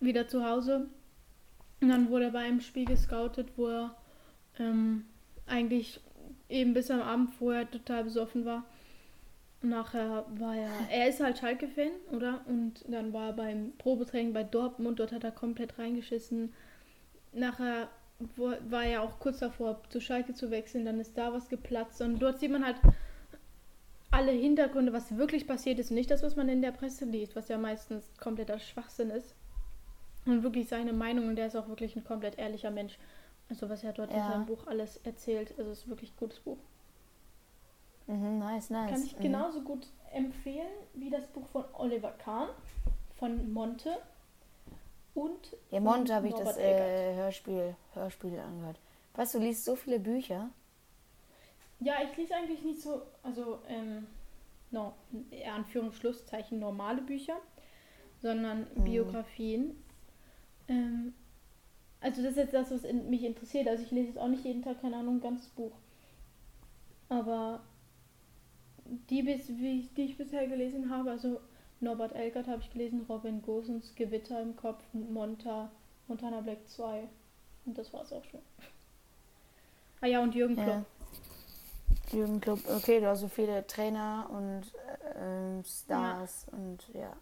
wieder 0.00 0.28
zu 0.28 0.44
Hause. 0.44 0.88
Und 1.80 1.88
dann 1.88 2.10
wurde 2.10 2.26
er 2.26 2.30
bei 2.32 2.40
einem 2.40 2.60
Spiel 2.60 2.84
gescoutet, 2.84 3.48
wo 3.56 3.68
er 3.68 3.96
ähm, 4.58 5.06
eigentlich 5.46 6.00
eben 6.52 6.74
bis 6.74 6.90
am 6.90 7.00
Abend 7.00 7.34
vorher 7.34 7.70
total 7.70 8.04
besoffen 8.04 8.44
war. 8.44 8.64
Nachher 9.62 10.26
war 10.38 10.56
er, 10.56 10.70
er 10.90 11.08
ist 11.08 11.20
halt 11.20 11.38
Schalke-Fan, 11.38 11.92
oder? 12.10 12.40
Und 12.46 12.84
dann 12.88 13.12
war 13.12 13.28
er 13.28 13.32
beim 13.32 13.72
Probetraining 13.78 14.32
bei 14.32 14.42
Dortmund, 14.42 14.98
dort 14.98 15.12
hat 15.12 15.24
er 15.24 15.30
komplett 15.30 15.78
reingeschissen. 15.78 16.52
Nachher 17.32 17.88
war 18.36 18.84
er 18.84 19.02
auch 19.02 19.18
kurz 19.18 19.38
davor, 19.38 19.80
zu 19.88 20.00
Schalke 20.00 20.34
zu 20.34 20.50
wechseln, 20.50 20.84
dann 20.84 21.00
ist 21.00 21.16
da 21.16 21.32
was 21.32 21.48
geplatzt. 21.48 22.00
Und 22.02 22.18
dort 22.18 22.38
sieht 22.40 22.50
man 22.50 22.64
halt 22.64 22.76
alle 24.10 24.32
Hintergründe, 24.32 24.92
was 24.92 25.16
wirklich 25.16 25.46
passiert 25.46 25.78
ist. 25.78 25.90
Und 25.90 25.96
nicht 25.96 26.10
das, 26.10 26.22
was 26.22 26.36
man 26.36 26.48
in 26.48 26.62
der 26.62 26.72
Presse 26.72 27.04
liest, 27.04 27.34
was 27.34 27.48
ja 27.48 27.56
meistens 27.56 28.12
kompletter 28.18 28.58
Schwachsinn 28.58 29.10
ist. 29.10 29.34
Und 30.26 30.42
wirklich 30.42 30.68
seine 30.68 30.92
Meinung. 30.92 31.28
Und 31.28 31.36
der 31.36 31.46
ist 31.46 31.56
auch 31.56 31.68
wirklich 31.68 31.96
ein 31.96 32.04
komplett 32.04 32.38
ehrlicher 32.38 32.70
Mensch. 32.70 32.98
Also 33.48 33.68
was 33.68 33.84
er 33.84 33.92
dort 33.92 34.10
in 34.10 34.16
Ja. 34.16 34.28
seinem 34.28 34.46
Buch 34.46 34.66
alles 34.66 34.98
erzählt, 34.98 35.54
also 35.58 35.70
es 35.70 35.80
ist 35.80 35.88
wirklich 35.88 36.10
ein 36.12 36.16
gutes 36.18 36.40
Buch. 36.40 36.58
Mhm, 38.06 38.38
nice, 38.38 38.70
nice. 38.70 38.90
Kann 38.90 39.02
ich 39.04 39.16
mhm. 39.16 39.22
genauso 39.22 39.60
gut 39.62 39.86
empfehlen 40.12 40.72
wie 40.94 41.10
das 41.10 41.26
Buch 41.28 41.46
von 41.46 41.64
Oliver 41.74 42.12
Kahn, 42.12 42.48
von 43.16 43.52
Monte 43.52 43.98
und 45.14 45.56
Ja, 45.70 45.80
Monte 45.80 46.14
habe 46.14 46.28
ich 46.28 46.34
das 46.34 46.56
äh, 46.56 47.14
Hörspiel, 47.14 47.76
Hörspiel 47.94 48.38
angehört. 48.38 48.78
Weißt 49.14 49.34
du, 49.34 49.38
du 49.38 49.44
liest 49.44 49.64
so 49.64 49.76
viele 49.76 50.00
Bücher. 50.00 50.48
Ja, 51.80 51.96
ich 52.02 52.16
lese 52.16 52.34
eigentlich 52.34 52.62
nicht 52.62 52.80
so, 52.80 53.02
also, 53.22 53.60
ähm, 53.68 54.06
no, 54.70 54.94
in 55.30 55.48
Anführungsschlusszeichen 55.50 56.58
normale 56.58 57.02
Bücher, 57.02 57.36
sondern 58.20 58.66
Mhm. 58.74 58.84
Biografien. 58.84 59.84
Ähm, 60.68 61.12
also 62.02 62.22
das 62.22 62.32
ist 62.32 62.36
jetzt 62.36 62.54
das, 62.54 62.70
was 62.70 62.84
in, 62.84 63.08
mich 63.08 63.24
interessiert. 63.24 63.68
Also 63.68 63.82
ich 63.84 63.90
lese 63.90 64.08
jetzt 64.08 64.18
auch 64.18 64.28
nicht 64.28 64.44
jeden 64.44 64.62
Tag, 64.62 64.80
keine 64.80 64.96
Ahnung, 64.96 65.16
ein 65.16 65.20
ganzes 65.20 65.48
Buch. 65.48 65.72
Aber 67.08 67.60
die, 69.08 69.22
die 69.22 70.02
ich 70.02 70.16
bisher 70.16 70.46
gelesen 70.46 70.90
habe, 70.90 71.10
also 71.10 71.40
Norbert 71.80 72.14
Elgert 72.14 72.46
habe 72.46 72.62
ich 72.62 72.72
gelesen, 72.72 73.04
Robin 73.08 73.42
Gosens, 73.42 73.94
Gewitter 73.94 74.40
im 74.40 74.56
Kopf, 74.56 74.82
Monta, 74.92 75.70
Montana 76.08 76.40
Black 76.40 76.68
2. 76.68 77.08
Und 77.66 77.78
das 77.78 77.92
war's 77.92 78.12
auch 78.12 78.24
schon. 78.24 78.40
Ah 80.00 80.06
ja, 80.06 80.22
und 80.22 80.34
Jürgen 80.34 80.54
Klopp. 80.54 80.66
Ja. 80.66 80.84
Jugendclub, 82.12 82.60
okay, 82.68 83.00
du 83.00 83.06
hast 83.06 83.20
so 83.20 83.28
viele 83.28 83.66
Trainer 83.66 84.28
und 84.30 84.62
äh, 84.74 85.24
ähm, 85.24 85.64
Stars 85.64 86.46
und 86.52 86.86
ja. 86.92 87.12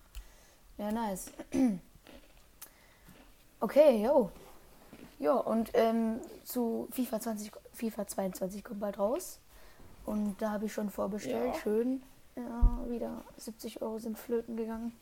Ja, 0.78 0.92
nice. 0.92 1.32
Okay, 3.62 4.02
jo. 4.02 4.30
Jo, 5.20 5.38
und 5.38 5.70
ähm, 5.74 6.20
zu 6.44 6.88
FIFA 6.90 7.20
20, 7.20 7.52
FIFA 7.74 8.06
22 8.06 8.64
kommt 8.64 8.80
bald 8.80 8.98
raus. 8.98 9.38
Und 10.06 10.40
da 10.40 10.50
habe 10.52 10.64
ich 10.64 10.72
schon 10.72 10.90
vorbestellt. 10.90 11.54
Ja. 11.54 11.60
Schön. 11.60 12.02
Ja, 12.36 12.78
wieder 12.88 13.22
70 13.36 13.82
Euro 13.82 13.98
sind 13.98 14.18
flöten 14.18 14.56
gegangen. 14.56 14.92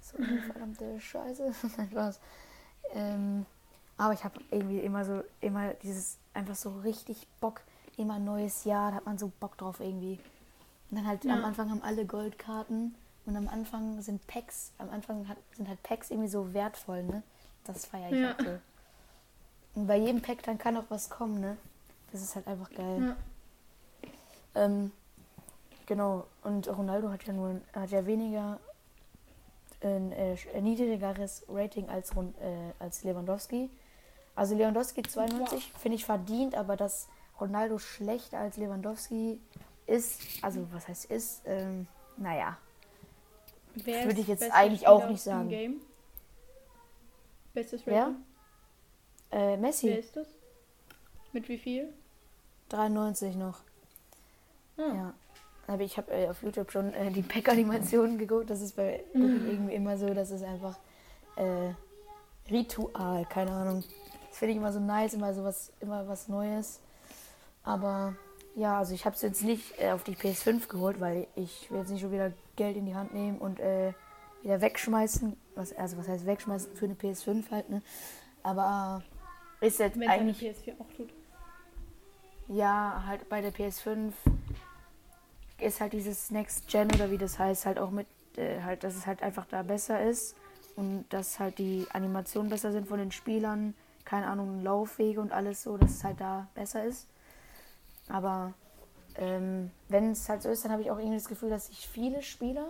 So 0.00 0.18
eine 0.18 0.42
verdammte 0.42 1.00
Scheiße. 1.00 1.52
Nein. 1.92 2.14
Ähm, 2.92 3.46
aber 3.96 4.12
ich 4.12 4.24
habe 4.24 4.40
irgendwie 4.50 4.80
immer 4.80 5.04
so, 5.04 5.22
immer 5.40 5.72
dieses, 5.74 6.18
einfach 6.34 6.56
so 6.56 6.70
richtig 6.82 7.28
Bock. 7.40 7.60
Immer 7.96 8.18
neues 8.18 8.64
Jahr, 8.64 8.90
da 8.90 8.96
hat 8.96 9.06
man 9.06 9.18
so 9.18 9.30
Bock 9.40 9.56
drauf 9.56 9.78
irgendwie. 9.78 10.18
Und 10.90 10.96
dann 10.98 11.06
halt 11.06 11.24
Ja. 11.24 11.34
am 11.34 11.44
Anfang 11.44 11.70
haben 11.70 11.82
alle 11.82 12.04
Goldkarten 12.06 12.96
und 13.26 13.36
am 13.36 13.46
Anfang 13.46 14.00
sind 14.02 14.26
Packs, 14.26 14.72
am 14.78 14.90
Anfang 14.90 15.28
hat, 15.28 15.36
sind 15.52 15.68
halt 15.68 15.80
Packs 15.84 16.10
irgendwie 16.10 16.28
so 16.28 16.52
wertvoll, 16.54 17.04
ne? 17.04 17.22
Das 17.64 17.86
feiere 17.86 18.10
ich 18.10 18.18
Ja. 18.18 18.28
halt 18.28 18.40
so. 18.40 18.58
Und 19.74 19.86
bei 19.86 19.96
jedem 19.96 20.20
Pack 20.20 20.42
dann 20.42 20.58
kann 20.58 20.76
auch 20.76 20.84
was 20.88 21.10
kommen, 21.10 21.40
ne? 21.40 21.56
Das 22.12 22.22
ist 22.22 22.34
halt 22.34 22.46
einfach 22.46 22.70
geil. 22.70 23.16
Ja. 24.54 24.62
Ähm, 24.64 24.92
genau. 25.86 26.26
Und 26.42 26.68
Ronaldo 26.68 27.10
hat 27.10 27.24
ja 27.24 27.32
nur 27.32 27.60
hat 27.72 27.90
ja 27.90 28.04
weniger 28.04 28.58
ein 29.82 30.12
äh, 30.12 30.36
niedrigeres 30.60 31.44
Rating 31.48 31.88
als, 31.88 32.10
äh, 32.10 32.72
als 32.78 33.04
Lewandowski. 33.04 33.70
Also 34.34 34.54
Lewandowski 34.54 35.02
92 35.02 35.72
finde 35.78 35.96
ich 35.96 36.04
verdient, 36.04 36.54
aber 36.54 36.76
dass 36.76 37.08
Ronaldo 37.40 37.78
schlechter 37.78 38.38
als 38.38 38.56
Lewandowski 38.56 39.40
ist, 39.86 40.20
also 40.42 40.66
was 40.72 40.86
heißt 40.88 41.06
ist, 41.06 41.42
ähm, 41.46 41.86
naja. 42.16 42.56
Würde 43.74 44.20
ich 44.20 44.26
jetzt 44.26 44.50
eigentlich 44.50 44.86
auch 44.86 45.08
nicht 45.08 45.22
sagen. 45.22 45.80
Bestes? 47.54 47.86
Rating? 47.86 48.16
Äh, 49.30 49.38
Wer 49.38 49.56
Messi, 49.58 49.88
ist 49.90 50.16
das? 50.16 50.26
Mit 51.32 51.48
wie 51.48 51.58
viel? 51.58 51.92
93 52.70 53.36
noch. 53.36 53.60
Ah. 54.76 54.94
Ja. 54.94 55.14
Aber 55.66 55.82
ich 55.82 55.96
habe 55.96 56.10
äh, 56.10 56.28
auf 56.28 56.42
YouTube 56.42 56.72
schon 56.72 56.92
äh, 56.94 57.10
die 57.10 57.22
Pack-Animationen 57.22 58.18
geguckt. 58.18 58.50
Das 58.50 58.60
ist 58.60 58.74
bei 58.74 59.04
Cooking 59.14 59.48
irgendwie 59.48 59.74
immer 59.74 59.96
so, 59.96 60.12
das 60.12 60.30
ist 60.32 60.42
einfach 60.42 60.76
äh, 61.36 61.72
Ritual, 62.50 63.24
keine 63.26 63.52
Ahnung. 63.52 63.84
Das 64.28 64.38
finde 64.38 64.52
ich 64.52 64.56
immer 64.56 64.72
so 64.72 64.80
nice, 64.80 65.14
immer 65.14 65.32
so 65.32 65.44
was, 65.44 65.72
immer 65.80 66.08
was 66.08 66.26
Neues. 66.26 66.80
Aber 67.62 68.16
ja, 68.56 68.78
also 68.78 68.94
ich 68.94 69.04
habe 69.04 69.14
es 69.14 69.22
jetzt 69.22 69.42
nicht 69.44 69.78
äh, 69.78 69.92
auf 69.92 70.02
die 70.02 70.16
PS5 70.16 70.66
geholt, 70.66 70.98
weil 70.98 71.28
ich 71.36 71.70
will 71.70 71.78
jetzt 71.78 71.90
nicht 71.90 72.00
schon 72.00 72.10
wieder 72.10 72.32
Geld 72.56 72.76
in 72.76 72.86
die 72.86 72.94
Hand 72.94 73.14
nehmen 73.14 73.38
und 73.38 73.60
äh, 73.60 73.92
wieder 74.42 74.60
wegschmeißen. 74.60 75.36
Was, 75.54 75.72
also 75.74 75.98
was 75.98 76.08
heißt 76.08 76.26
wegschmeißen 76.26 76.74
für 76.74 76.86
eine 76.86 76.94
PS5 76.94 77.50
halt, 77.50 77.70
ne? 77.70 77.82
Aber 78.42 79.02
ist 79.60 79.78
jetzt 79.78 79.98
Wenn 79.98 80.08
eigentlich, 80.08 80.40
PS4 80.40 80.80
auch 80.80 80.90
tut. 80.96 81.10
ja, 82.48 83.02
halt 83.06 83.28
bei 83.28 83.40
der 83.40 83.52
PS5 83.52 84.12
ist 85.58 85.80
halt 85.80 85.92
dieses 85.92 86.30
Next 86.30 86.68
Gen 86.68 86.88
oder 86.94 87.10
wie 87.10 87.18
das 87.18 87.38
heißt, 87.38 87.66
halt 87.66 87.78
auch 87.78 87.90
mit, 87.90 88.06
äh, 88.36 88.62
halt, 88.62 88.82
dass 88.84 88.96
es 88.96 89.06
halt 89.06 89.22
einfach 89.22 89.46
da 89.46 89.62
besser 89.62 90.02
ist 90.02 90.34
und 90.76 91.04
dass 91.10 91.38
halt 91.38 91.58
die 91.58 91.86
Animationen 91.92 92.48
besser 92.50 92.72
sind 92.72 92.88
von 92.88 92.98
den 92.98 93.12
Spielern, 93.12 93.74
keine 94.04 94.26
Ahnung, 94.26 94.62
Laufwege 94.62 95.20
und 95.20 95.32
alles 95.32 95.62
so, 95.62 95.76
dass 95.76 95.90
es 95.90 96.04
halt 96.04 96.20
da 96.20 96.48
besser 96.54 96.84
ist. 96.84 97.06
Aber 98.08 98.54
ähm, 99.16 99.70
wenn 99.88 100.12
es 100.12 100.28
halt 100.28 100.42
so 100.42 100.48
ist, 100.48 100.64
dann 100.64 100.72
habe 100.72 100.82
ich 100.82 100.90
auch 100.90 100.98
irgendwie 100.98 101.18
das 101.18 101.28
Gefühl, 101.28 101.50
dass 101.50 101.66
sich 101.66 101.86
viele 101.86 102.22
Spieler, 102.22 102.66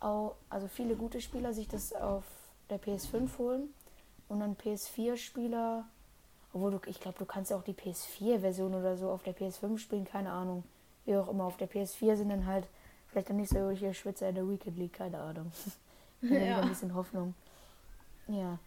auch, 0.00 0.34
also 0.48 0.66
viele 0.66 0.96
gute 0.96 1.20
Spieler, 1.20 1.52
sich 1.54 1.68
das 1.68 1.92
auf 1.92 2.24
der 2.70 2.80
PS5 2.80 3.38
holen 3.38 3.72
und 4.28 4.40
dann 4.40 4.56
PS4-Spieler, 4.56 5.86
obwohl 6.52 6.72
du, 6.72 6.80
ich 6.86 7.00
glaube, 7.00 7.18
du 7.18 7.24
kannst 7.24 7.50
ja 7.50 7.56
auch 7.56 7.62
die 7.62 7.74
PS4-Version 7.74 8.74
oder 8.74 8.96
so 8.96 9.10
auf 9.10 9.22
der 9.22 9.36
PS5 9.36 9.78
spielen, 9.78 10.04
keine 10.04 10.30
Ahnung. 10.32 10.64
Wie 11.04 11.16
auch 11.16 11.28
immer, 11.28 11.44
auf 11.44 11.56
der 11.56 11.70
PS4 11.70 12.16
sind 12.16 12.28
dann 12.28 12.46
halt 12.46 12.66
vielleicht 13.08 13.30
dann 13.30 13.36
nicht 13.36 13.50
solche 13.50 13.94
Schwitzer 13.94 14.28
in 14.28 14.34
der 14.34 14.48
Weekend 14.48 14.76
League, 14.78 14.94
keine 14.94 15.18
Ahnung. 15.20 15.52
Ich 16.22 16.30
Ja. 16.30 16.60
ein 16.60 16.68
bisschen 16.68 16.94
Hoffnung. 16.94 17.32
Ja. 18.28 18.58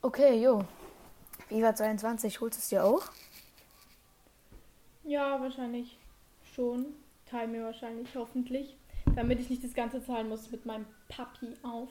Okay, 0.00 0.42
jo. 0.42 0.64
FIFA 1.48 1.74
22, 1.74 2.40
holst 2.40 2.56
du 2.56 2.60
es 2.60 2.68
dir 2.70 2.82
auch? 2.82 3.02
Ja, 5.04 5.38
wahrscheinlich 5.40 5.98
schon. 6.54 6.86
Teil 7.26 7.48
mir 7.48 7.64
wahrscheinlich, 7.64 8.08
hoffentlich. 8.14 8.74
Damit 9.16 9.38
ich 9.40 9.50
nicht 9.50 9.62
das 9.62 9.74
Ganze 9.74 10.02
zahlen 10.02 10.30
muss 10.30 10.50
mit 10.50 10.64
meinem 10.64 10.86
Papi 11.08 11.54
auf. 11.62 11.90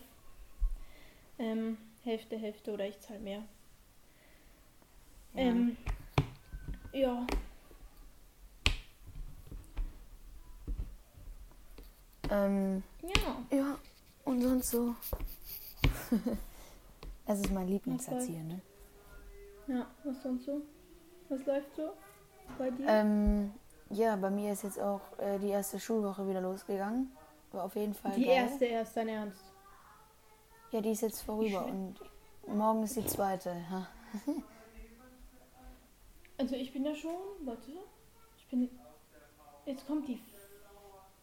Ähm, 1.38 1.78
Hälfte, 2.04 2.38
Hälfte 2.38 2.74
oder 2.74 2.88
ich 2.88 3.00
zahle 3.00 3.20
mehr. 3.20 3.44
Ja. 5.38 5.44
Ähm, 5.44 5.78
ja. 6.94 7.28
Ähm, 12.30 12.84
Ja. 13.04 13.58
ja, 13.58 13.78
und 14.26 14.42
sonst 14.42 14.72
so. 14.72 14.96
das 17.26 17.40
ist 17.40 17.52
mein 17.52 17.68
hier, 18.26 18.44
ne? 18.44 18.62
Ja, 19.68 19.86
was 20.04 20.22
sonst 20.24 20.46
so? 20.46 20.62
Was 21.30 21.46
läuft 21.46 21.76
so 21.76 21.90
bei 22.58 22.72
dir? 22.72 22.86
Ähm, 22.88 23.54
ja, 23.92 24.16
bei 24.16 24.30
mir 24.30 24.54
ist 24.54 24.64
jetzt 24.64 24.80
auch 24.80 25.02
äh, 25.20 25.38
die 25.40 25.50
erste 25.50 25.80
Schulwoche 25.80 26.28
wieder 26.28 26.42
losgegangen. 26.42 27.12
War 27.52 27.66
auf 27.66 27.76
jeden 27.76 27.94
Fall 27.94 28.14
Die 28.16 28.26
geil. 28.26 28.34
erste 28.36 28.66
erst, 28.66 28.98
dein 28.98 29.08
Ernst. 29.10 29.40
Ja, 30.72 30.82
die 30.82 30.92
ist 30.92 31.02
jetzt 31.02 31.22
vorüber 31.22 31.66
und 31.66 31.96
morgen 32.48 32.84
ist 32.84 32.96
die 32.98 33.06
zweite. 33.06 33.56
Also 36.38 36.56
ich 36.56 36.72
bin 36.72 36.86
ja 36.86 36.94
schon, 36.96 37.12
warte, 37.46 37.72
ich 38.38 38.46
bin, 38.48 38.70
jetzt 39.66 39.86
kommt 39.88 40.08
die, 40.08 40.20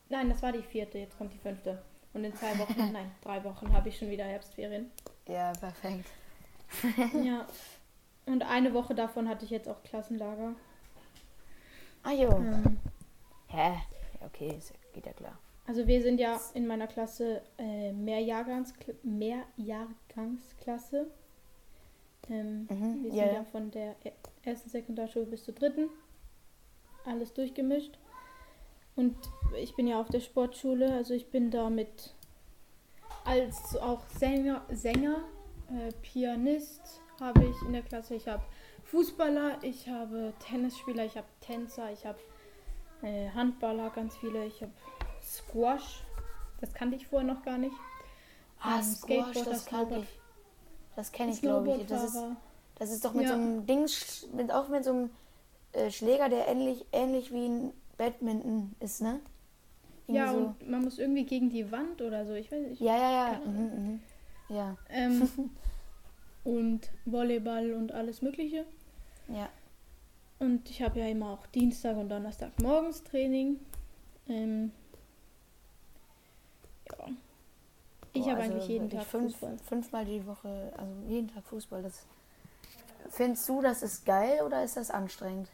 nein, 0.08 0.28
das 0.28 0.42
war 0.42 0.50
die 0.52 0.62
vierte, 0.62 0.98
jetzt 0.98 1.16
kommt 1.16 1.32
die 1.32 1.38
fünfte. 1.38 1.80
Und 2.12 2.24
in 2.24 2.34
zwei 2.34 2.58
Wochen, 2.58 2.74
nein, 2.92 3.10
drei 3.22 3.42
Wochen 3.44 3.72
habe 3.72 3.88
ich 3.88 3.96
schon 3.98 4.10
wieder 4.10 4.24
Herbstferien. 4.24 4.90
Ja, 5.28 5.52
perfekt. 5.52 6.08
Ja. 7.24 7.46
Und 8.26 8.42
eine 8.42 8.72
Woche 8.72 8.94
davon 8.94 9.28
hatte 9.28 9.44
ich 9.44 9.50
jetzt 9.50 9.68
auch 9.68 9.82
Klassenlager. 9.84 10.54
Ah 12.02 12.12
jo. 12.12 12.30
Ähm, 12.30 12.78
Hä? 13.48 13.74
Okay, 14.24 14.58
geht 14.94 15.04
ja 15.06 15.12
klar. 15.12 15.38
also 15.66 15.86
wir 15.86 16.00
sind 16.02 16.18
ja 16.18 16.40
in 16.54 16.66
meiner 16.66 16.86
Klasse 16.86 17.42
äh, 17.58 17.92
Mehrjahrgangskl 17.92 18.94
Mehrjahrgangsklasse. 19.02 21.06
Ähm, 22.30 22.66
Mhm, 22.70 23.02
wir 23.02 23.10
sind 23.10 23.14
ja, 23.20 23.32
ja, 23.32 23.44
von 23.44 23.70
der 23.70 23.94
e- 24.04 24.12
ersten 24.42 24.70
Sekundarschule 24.70 25.26
bis 25.26 25.44
zur 25.44 25.54
dritten. 25.54 25.88
Alles 27.04 27.32
durchgemischt. 27.34 27.98
Und 28.96 29.16
ich 29.58 29.74
bin 29.74 29.86
ja 29.86 30.00
auf 30.00 30.08
der 30.08 30.20
Sportschule, 30.20 30.92
also 30.92 31.14
ich 31.14 31.28
bin 31.30 31.50
da 31.50 31.68
mit 31.68 32.14
als 33.24 33.76
auch 33.76 34.06
Sänger, 34.08 34.62
Sänger 34.70 35.24
äh, 35.70 35.92
Pianist 36.02 37.00
habe 37.20 37.44
ich 37.44 37.56
in 37.66 37.72
der 37.72 37.82
Klasse. 37.82 38.14
Ich 38.14 38.28
habe 38.28 38.42
Fußballer, 38.84 39.58
ich 39.62 39.88
habe 39.88 40.32
Tennisspieler, 40.40 41.04
ich 41.04 41.16
habe 41.16 41.26
Tänzer, 41.40 41.90
ich 41.92 42.04
habe 42.06 42.18
äh, 43.02 43.28
Handballer, 43.30 43.90
ganz 43.90 44.16
viele. 44.16 44.44
Ich 44.46 44.62
habe 44.62 44.72
Squash, 45.22 46.04
das 46.60 46.72
kannte 46.72 46.96
ich 46.96 47.06
vorher 47.08 47.26
noch 47.26 47.42
gar 47.42 47.58
nicht. 47.58 47.74
Ah, 48.60 48.76
Ähm, 48.78 48.82
Squash, 48.84 49.42
das 49.44 49.66
kann 49.66 49.86
Snowboard- 49.88 50.02
ich. 50.02 50.20
Das 50.96 51.12
kenne 51.12 51.32
ich, 51.32 51.40
glaube 51.40 51.74
ich. 51.76 51.86
Das 51.86 52.04
ist, 52.04 52.18
das 52.76 52.90
ist 52.90 53.04
doch 53.04 53.14
mit 53.14 53.24
Ja. 53.24 53.30
so 53.30 53.34
einem 53.34 53.66
Ding, 53.66 53.86
mit, 54.34 54.52
auch 54.52 54.68
mit 54.68 54.84
so 54.84 54.90
einem 54.90 55.10
äh, 55.72 55.90
Schläger, 55.90 56.28
der 56.28 56.48
ähnlich, 56.48 56.84
ähnlich 56.92 57.32
wie 57.32 57.46
ein 57.46 57.72
Badminton 57.96 58.74
ist, 58.80 59.00
ne? 59.02 59.20
Irgendwie 60.06 60.18
Ja, 60.20 60.32
so. 60.32 60.38
und 60.38 60.68
man 60.70 60.82
muss 60.84 60.98
irgendwie 60.98 61.24
gegen 61.24 61.50
die 61.50 61.70
Wand 61.72 62.00
oder 62.02 62.26
so. 62.26 62.34
Ich 62.34 62.50
weiß 62.52 62.66
nicht. 62.68 62.80
ja, 62.80 62.96
ja, 62.96 63.32
ja. 63.32 63.40
Mhm, 63.44 63.62
mhm. 63.90 64.00
Ja, 64.48 64.76
Ähm, 64.90 65.28
und 66.44 66.90
Volleyball 67.06 67.72
und 67.72 67.92
alles 67.92 68.22
Mögliche. 68.22 68.64
ja. 69.28 69.48
Und 70.40 70.68
ich 70.68 70.82
habe 70.82 70.98
ja 70.98 71.06
immer 71.06 71.30
auch 71.30 71.46
Dienstag 71.46 71.96
und 71.96 72.08
Donnerstag 72.10 72.50
morgens 72.60 73.02
Training. 73.04 73.60
Ähm, 74.28 74.72
ja. 76.90 77.06
Ich 78.14 78.28
habe 78.28 78.40
also 78.40 78.52
eigentlich 78.52 78.68
jeden 78.68 78.88
Tag 78.88 79.04
fünf, 79.04 79.32
Fußball. 79.32 79.58
Fünfmal 79.58 80.04
die 80.04 80.26
Woche, 80.26 80.72
also 80.76 80.92
jeden 81.08 81.28
Tag 81.28 81.44
Fußball. 81.44 81.82
Das 81.82 82.06
Findest 83.10 83.48
du, 83.48 83.60
das 83.60 83.82
ist 83.82 84.06
geil 84.06 84.40
oder 84.44 84.64
ist 84.64 84.76
das 84.76 84.90
anstrengend? 84.90 85.48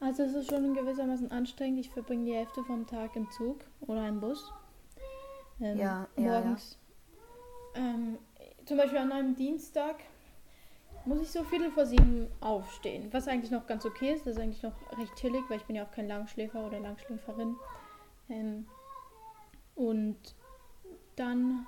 Also 0.00 0.24
es 0.24 0.34
ist 0.34 0.50
schon 0.50 0.74
gewissermaßen 0.74 1.30
anstrengend. 1.30 1.80
Ich 1.80 1.90
verbringe 1.90 2.24
die 2.24 2.34
Hälfte 2.34 2.62
vom 2.64 2.86
Tag 2.86 3.16
im 3.16 3.30
Zug 3.30 3.60
oder 3.82 4.06
im 4.08 4.20
Bus. 4.20 4.52
Ähm, 5.60 5.78
Ja, 5.78 6.06
ja, 6.16 6.22
ja. 6.22 6.40
morgens. 6.40 6.78
Ähm, 7.74 8.18
zum 8.66 8.76
Beispiel 8.76 8.98
an 8.98 9.12
einem 9.12 9.36
Dienstag 9.36 9.96
muss 11.04 11.20
ich 11.20 11.30
so 11.30 11.44
viertel 11.44 11.70
vor 11.70 11.86
sieben 11.86 12.28
aufstehen. 12.40 13.08
Was 13.12 13.28
eigentlich 13.28 13.50
noch 13.50 13.66
ganz 13.66 13.86
okay 13.86 14.12
ist. 14.14 14.26
Das 14.26 14.36
ist 14.36 14.42
eigentlich 14.42 14.62
noch 14.62 14.74
recht 14.98 15.14
chillig, 15.16 15.42
weil 15.48 15.58
ich 15.58 15.64
bin 15.64 15.76
ja 15.76 15.84
auch 15.84 15.92
kein 15.92 16.08
Langschläfer 16.08 16.66
oder 16.66 16.80
Langschläferin. 16.80 17.56
Ähm, 18.28 18.66
und 19.76 20.18
dann 21.16 21.66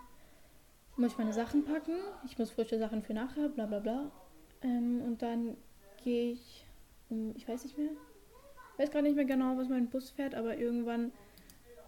muss 0.96 1.12
ich 1.12 1.18
meine 1.18 1.32
Sachen 1.32 1.64
packen. 1.64 1.94
Ich 2.24 2.38
muss 2.38 2.50
frische 2.50 2.78
Sachen 2.78 3.02
für 3.02 3.14
nachher, 3.14 3.48
bla 3.48 3.66
bla 3.66 3.78
bla. 3.78 4.10
Ähm, 4.62 5.02
und 5.02 5.22
dann 5.22 5.56
gehe 6.04 6.32
ich 6.32 6.64
um, 7.10 7.34
ich 7.36 7.48
weiß 7.48 7.64
nicht 7.64 7.78
mehr, 7.78 7.90
ich 8.72 8.78
weiß 8.78 8.90
gerade 8.90 9.04
nicht 9.04 9.16
mehr 9.16 9.24
genau, 9.24 9.56
was 9.56 9.68
mein 9.68 9.88
Bus 9.88 10.10
fährt, 10.10 10.34
aber 10.34 10.56
irgendwann 10.56 11.12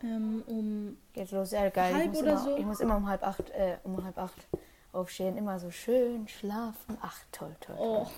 ähm, 0.03 0.42
um 0.46 0.96
Geht 1.12 1.31
los, 1.33 1.51
ja 1.51 1.68
geil. 1.68 1.92
Halb 1.94 2.05
ich, 2.07 2.11
muss 2.11 2.23
oder 2.23 2.33
immer, 2.33 2.40
so. 2.40 2.57
ich 2.57 2.64
muss 2.64 2.81
immer 2.81 2.96
um 2.96 3.09
halb 3.09 3.23
acht, 3.23 3.51
äh, 3.51 3.77
um 3.85 4.03
halb 4.03 4.16
acht 4.18 4.46
aufstehen, 4.92 5.37
immer 5.37 5.59
so 5.59 5.70
schön 5.70 6.27
schlafen. 6.29 6.96
Ach 7.01 7.20
toll, 7.33 7.55
toll. 7.61 7.77
toll. 7.77 8.07
Oh. 8.07 8.11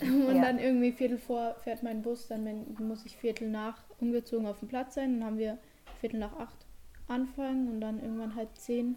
Und 0.00 0.36
Ja. 0.36 0.42
dann 0.42 0.58
irgendwie 0.58 0.92
Viertel 0.92 1.18
vor 1.18 1.54
fährt 1.62 1.82
mein 1.82 2.02
Bus, 2.02 2.26
dann 2.26 2.74
muss 2.78 3.04
ich 3.06 3.16
Viertel 3.16 3.48
nach 3.48 3.82
umgezogen 4.00 4.46
auf 4.46 4.58
dem 4.58 4.68
Platz 4.68 4.94
sein. 4.94 5.20
Dann 5.20 5.28
haben 5.28 5.38
wir 5.38 5.58
Viertel 6.00 6.18
nach 6.18 6.36
acht 6.38 6.63
anfangen 7.08 7.68
und 7.68 7.80
dann 7.80 8.00
irgendwann 8.00 8.34
halb 8.34 8.56
zehn 8.56 8.96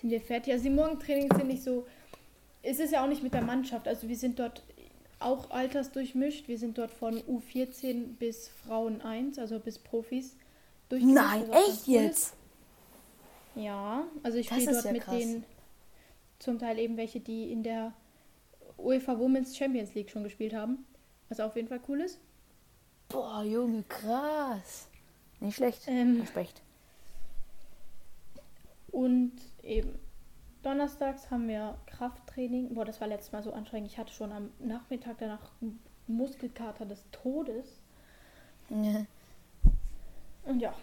sind 0.00 0.10
wir 0.10 0.20
fertig. 0.20 0.52
Also 0.52 0.64
die 0.64 0.70
Morgentrainings 0.70 1.36
sind 1.36 1.48
nicht 1.48 1.62
so. 1.62 1.86
Es 2.62 2.78
ist 2.78 2.92
ja 2.92 3.04
auch 3.04 3.08
nicht 3.08 3.22
mit 3.22 3.34
der 3.34 3.42
Mannschaft. 3.42 3.86
Also 3.88 4.08
wir 4.08 4.16
sind 4.16 4.38
dort 4.38 4.62
auch 5.20 5.50
altersdurchmischt. 5.50 6.48
Wir 6.48 6.58
sind 6.58 6.78
dort 6.78 6.90
von 6.90 7.20
U14 7.22 8.16
bis 8.18 8.48
Frauen 8.48 9.00
1, 9.02 9.38
also 9.38 9.58
bis 9.58 9.78
Profis. 9.78 10.36
durchgemischt, 10.88 11.22
Nein, 11.22 11.50
ganz 11.50 11.68
echt 11.68 11.88
cool 11.88 11.94
jetzt? 11.94 12.34
Ja, 13.54 14.04
also 14.22 14.38
ich 14.38 14.46
spiele 14.48 14.72
dort 14.72 14.84
ja 14.84 14.92
mit 14.92 15.02
krass. 15.02 15.18
den 15.18 15.44
zum 16.38 16.58
Teil 16.58 16.78
eben 16.78 16.96
welche, 16.96 17.20
die 17.20 17.50
in 17.52 17.62
der 17.62 17.92
UEFA 18.76 19.18
Women's 19.18 19.56
Champions 19.56 19.94
League 19.94 20.10
schon 20.10 20.24
gespielt 20.24 20.54
haben. 20.54 20.84
Was 21.28 21.40
auf 21.40 21.56
jeden 21.56 21.68
Fall 21.68 21.80
cool 21.88 22.00
ist. 22.00 22.18
Boah, 23.08 23.42
Junge, 23.44 23.84
krass. 23.88 24.88
Nicht 25.40 25.56
schlecht. 25.56 25.82
Ähm, 25.86 26.16
Versprecht. 26.18 26.62
Und 28.94 29.32
eben 29.62 29.98
donnerstags 30.62 31.30
haben 31.30 31.48
wir 31.48 31.76
Krafttraining. 31.86 32.74
Boah, 32.74 32.84
das 32.84 33.00
war 33.00 33.08
letztes 33.08 33.32
Mal 33.32 33.42
so 33.42 33.52
anstrengend. 33.52 33.90
Ich 33.90 33.98
hatte 33.98 34.12
schon 34.12 34.32
am 34.32 34.50
Nachmittag 34.58 35.16
danach 35.18 35.50
einen 35.60 35.80
Muskelkater 36.06 36.86
des 36.86 37.04
Todes. 37.10 37.80
Ja. 38.70 39.04
Und 40.44 40.60
ja, 40.60 40.74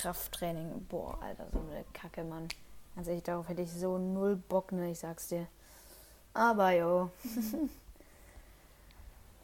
Krafttraining. 0.00 0.86
Boah, 0.88 1.18
Alter, 1.20 1.46
so 1.52 1.58
eine 1.58 1.84
Kacke, 1.92 2.24
Mann. 2.24 2.48
Ganz 2.94 3.06
ehrlich, 3.06 3.22
darauf 3.22 3.48
hätte 3.48 3.60
ich 3.60 3.70
so 3.70 3.98
null 3.98 4.36
Bock, 4.36 4.72
ne, 4.72 4.90
ich 4.90 4.98
sag's 4.98 5.28
dir. 5.28 5.46
Aber 6.32 6.70
jo. 6.72 7.10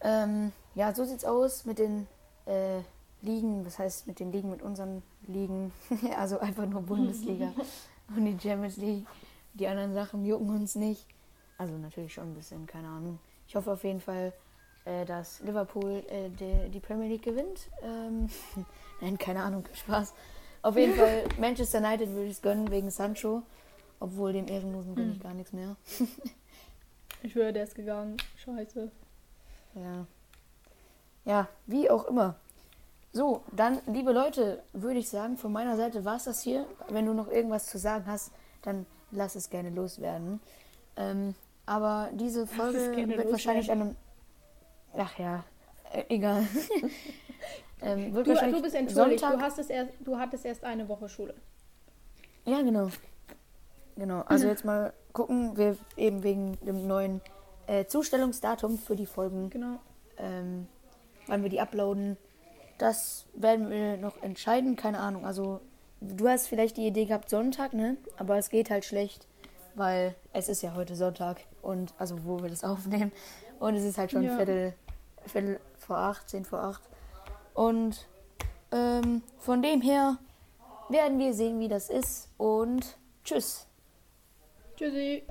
ähm, 0.01 0.53
ja, 0.75 0.95
so 0.95 1.05
sieht's 1.05 1.27
aus 1.27 1.67
mit 1.67 1.79
den 1.79 2.07
äh, 2.47 2.81
Ligen. 3.27 3.67
Was 3.67 3.79
heißt 3.79 4.07
mit 4.07 4.21
den 4.21 4.33
Ligen, 4.33 4.51
mit 4.51 4.63
unseren 4.63 5.03
Ligen? 5.27 5.73
also 6.17 6.39
einfach 6.39 6.67
nur 6.67 6.83
Bundesliga 6.83 7.53
und 8.17 8.25
die 8.25 8.39
Champions 8.41 8.77
League. 8.79 9.07
Die 9.55 9.67
anderen 9.67 9.93
Sachen 9.95 10.25
jucken 10.25 10.51
uns 10.51 10.75
nicht. 10.75 11.07
Also 11.59 11.77
natürlich 11.77 12.15
schon 12.15 12.33
ein 12.33 12.35
bisschen, 12.35 12.67
keine 12.67 12.89
Ahnung. 12.89 13.19
Ich 13.49 13.57
hoffe 13.57 13.73
auf 13.73 13.85
jeden 13.85 14.01
Fall, 14.01 14.33
äh, 14.85 15.05
dass 15.05 15.41
Liverpool 15.41 16.05
äh, 16.09 16.29
die, 16.31 16.71
die, 16.71 16.81
Premier 16.81 17.09
League 17.09 17.23
gewinnt. 17.23 17.69
Ähm, 17.83 18.29
Nein, 19.01 19.19
keine 19.19 19.43
Ahnung, 19.43 19.65
Spaß. 19.73 20.15
Auf 20.63 20.77
jeden 20.77 20.95
Fall, 20.95 21.25
Manchester 21.39 21.79
United 21.79 22.11
würde 22.11 22.27
ich 22.27 22.33
es 22.33 22.43
gönnen 22.43 22.71
wegen 22.71 22.91
Sancho. 22.91 23.43
Obwohl 23.99 24.33
dem 24.33 24.47
Ehrenlosen 24.47 24.95
gönne 24.95 25.11
ich 25.11 25.17
hm. 25.17 25.23
gar 25.23 25.35
nichts 25.35 25.53
mehr. 25.53 25.77
ich 27.23 27.33
schwöre, 27.33 27.53
der 27.53 27.65
ist 27.65 27.75
gegangen. 27.75 28.17
Scheiße. 28.37 28.91
Ja. 29.75 30.07
Ja, 31.25 31.49
wie 31.67 31.91
auch 31.91 32.05
immer. 32.05 32.37
So, 33.13 33.43
dann, 33.53 33.81
liebe 33.87 34.13
Leute, 34.13 34.63
würde 34.73 34.99
ich 34.99 35.09
sagen, 35.09 35.39
von 35.39 35.53
meiner 35.53 35.77
Seite 35.77 36.05
war 36.05 36.17
es 36.17 36.25
das 36.25 36.43
hier. 36.43 36.67
Wenn 36.89 37.07
du 37.07 37.15
noch 37.15 37.29
irgendwas 37.29 37.67
zu 37.67 37.79
sagen 37.79 38.05
hast, 38.07 38.31
dann 38.63 38.85
lass 39.11 39.37
es 39.37 39.49
gerne 39.49 39.71
loswerden. 39.71 40.41
Ähm, 40.97 41.35
aber 41.65 42.11
diese 42.13 42.47
Folge 42.47 42.79
wird 42.79 43.09
loswerden. 43.09 43.33
wahrscheinlich 43.33 43.71
an 43.71 43.81
einem. 43.81 43.97
Ach 44.97 45.19
ja, 45.19 45.45
äh, 45.93 46.05
egal. 46.09 46.47
ähm, 47.83 48.13
du, 48.13 48.23
du 48.23 48.63
bist 48.63 48.75
entschuldigt, 48.75 49.21
Sonntag... 49.21 49.39
du, 49.39 49.41
hast 49.41 49.59
es 49.59 49.71
erst, 49.71 49.93
du 50.01 50.19
hattest 50.19 50.45
erst 50.45 50.65
eine 50.65 50.89
Woche 50.89 51.09
Schule. 51.09 51.35
Ja, 52.45 52.63
genau. 52.63 52.91
Genau, 53.97 54.21
also 54.27 54.47
jetzt 54.47 54.65
mal 54.65 54.93
gucken, 55.13 55.57
wir 55.57 55.77
eben 55.97 56.23
wegen 56.23 56.59
dem 56.61 56.87
neuen 56.87 57.23
äh, 57.67 57.87
Zustellungsdatum 57.87 58.79
für 58.79 58.95
die 58.95 59.07
Folgen. 59.07 59.49
Genau. 59.49 59.79
Ähm, 60.19 60.69
wann 61.27 61.43
wir 61.43 61.49
die 61.49 61.61
uploaden. 61.61 62.17
Das 62.79 63.27
werden 63.35 63.71
wir 63.71 63.97
noch 63.97 64.23
entscheiden, 64.23 64.77
keine 64.77 64.99
Ahnung. 64.99 65.25
Also, 65.25 65.61
du 66.01 66.29
hast 66.29 66.47
vielleicht 66.47 66.77
die 66.77 66.87
Idee 66.87 67.07
gehabt 67.07 67.31
Sonntag, 67.31 67.73
ne? 67.73 67.97
Aber 68.17 68.37
es 68.37 68.51
geht 68.51 68.71
halt 68.71 68.85
schlecht, 68.85 69.27
weil 69.75 70.15
es 70.33 70.49
ist 70.49 70.63
ja 70.63 70.75
heute 70.75 70.95
Sonntag 70.95 71.41
und 71.63 71.95
also 71.99 72.25
wo 72.25 72.43
wir 72.43 72.51
das 72.51 72.65
aufnehmen. 72.65 73.13
Und 73.59 73.75
es 73.75 73.85
ist 73.85 73.99
halt 73.99 74.11
schon 74.11 74.23
ja. 74.23 74.37
Viertel, 74.37 74.75
Viertel 75.25 75.61
vor 75.79 75.97
acht, 75.97 76.29
zehn 76.29 76.45
vor 76.45 76.61
acht. 76.61 76.83
Und 77.55 78.07
ähm, 78.73 79.23
von 79.39 79.63
dem 79.63 79.81
her 79.81 80.19
werden 80.89 81.19
wir 81.19 81.33
sehen, 81.33 81.59
wie 81.61 81.69
das 81.69 81.89
ist. 81.89 82.29
Und 82.37 82.99
tschüss. 83.25 83.67
Tschüssi. 84.77 85.25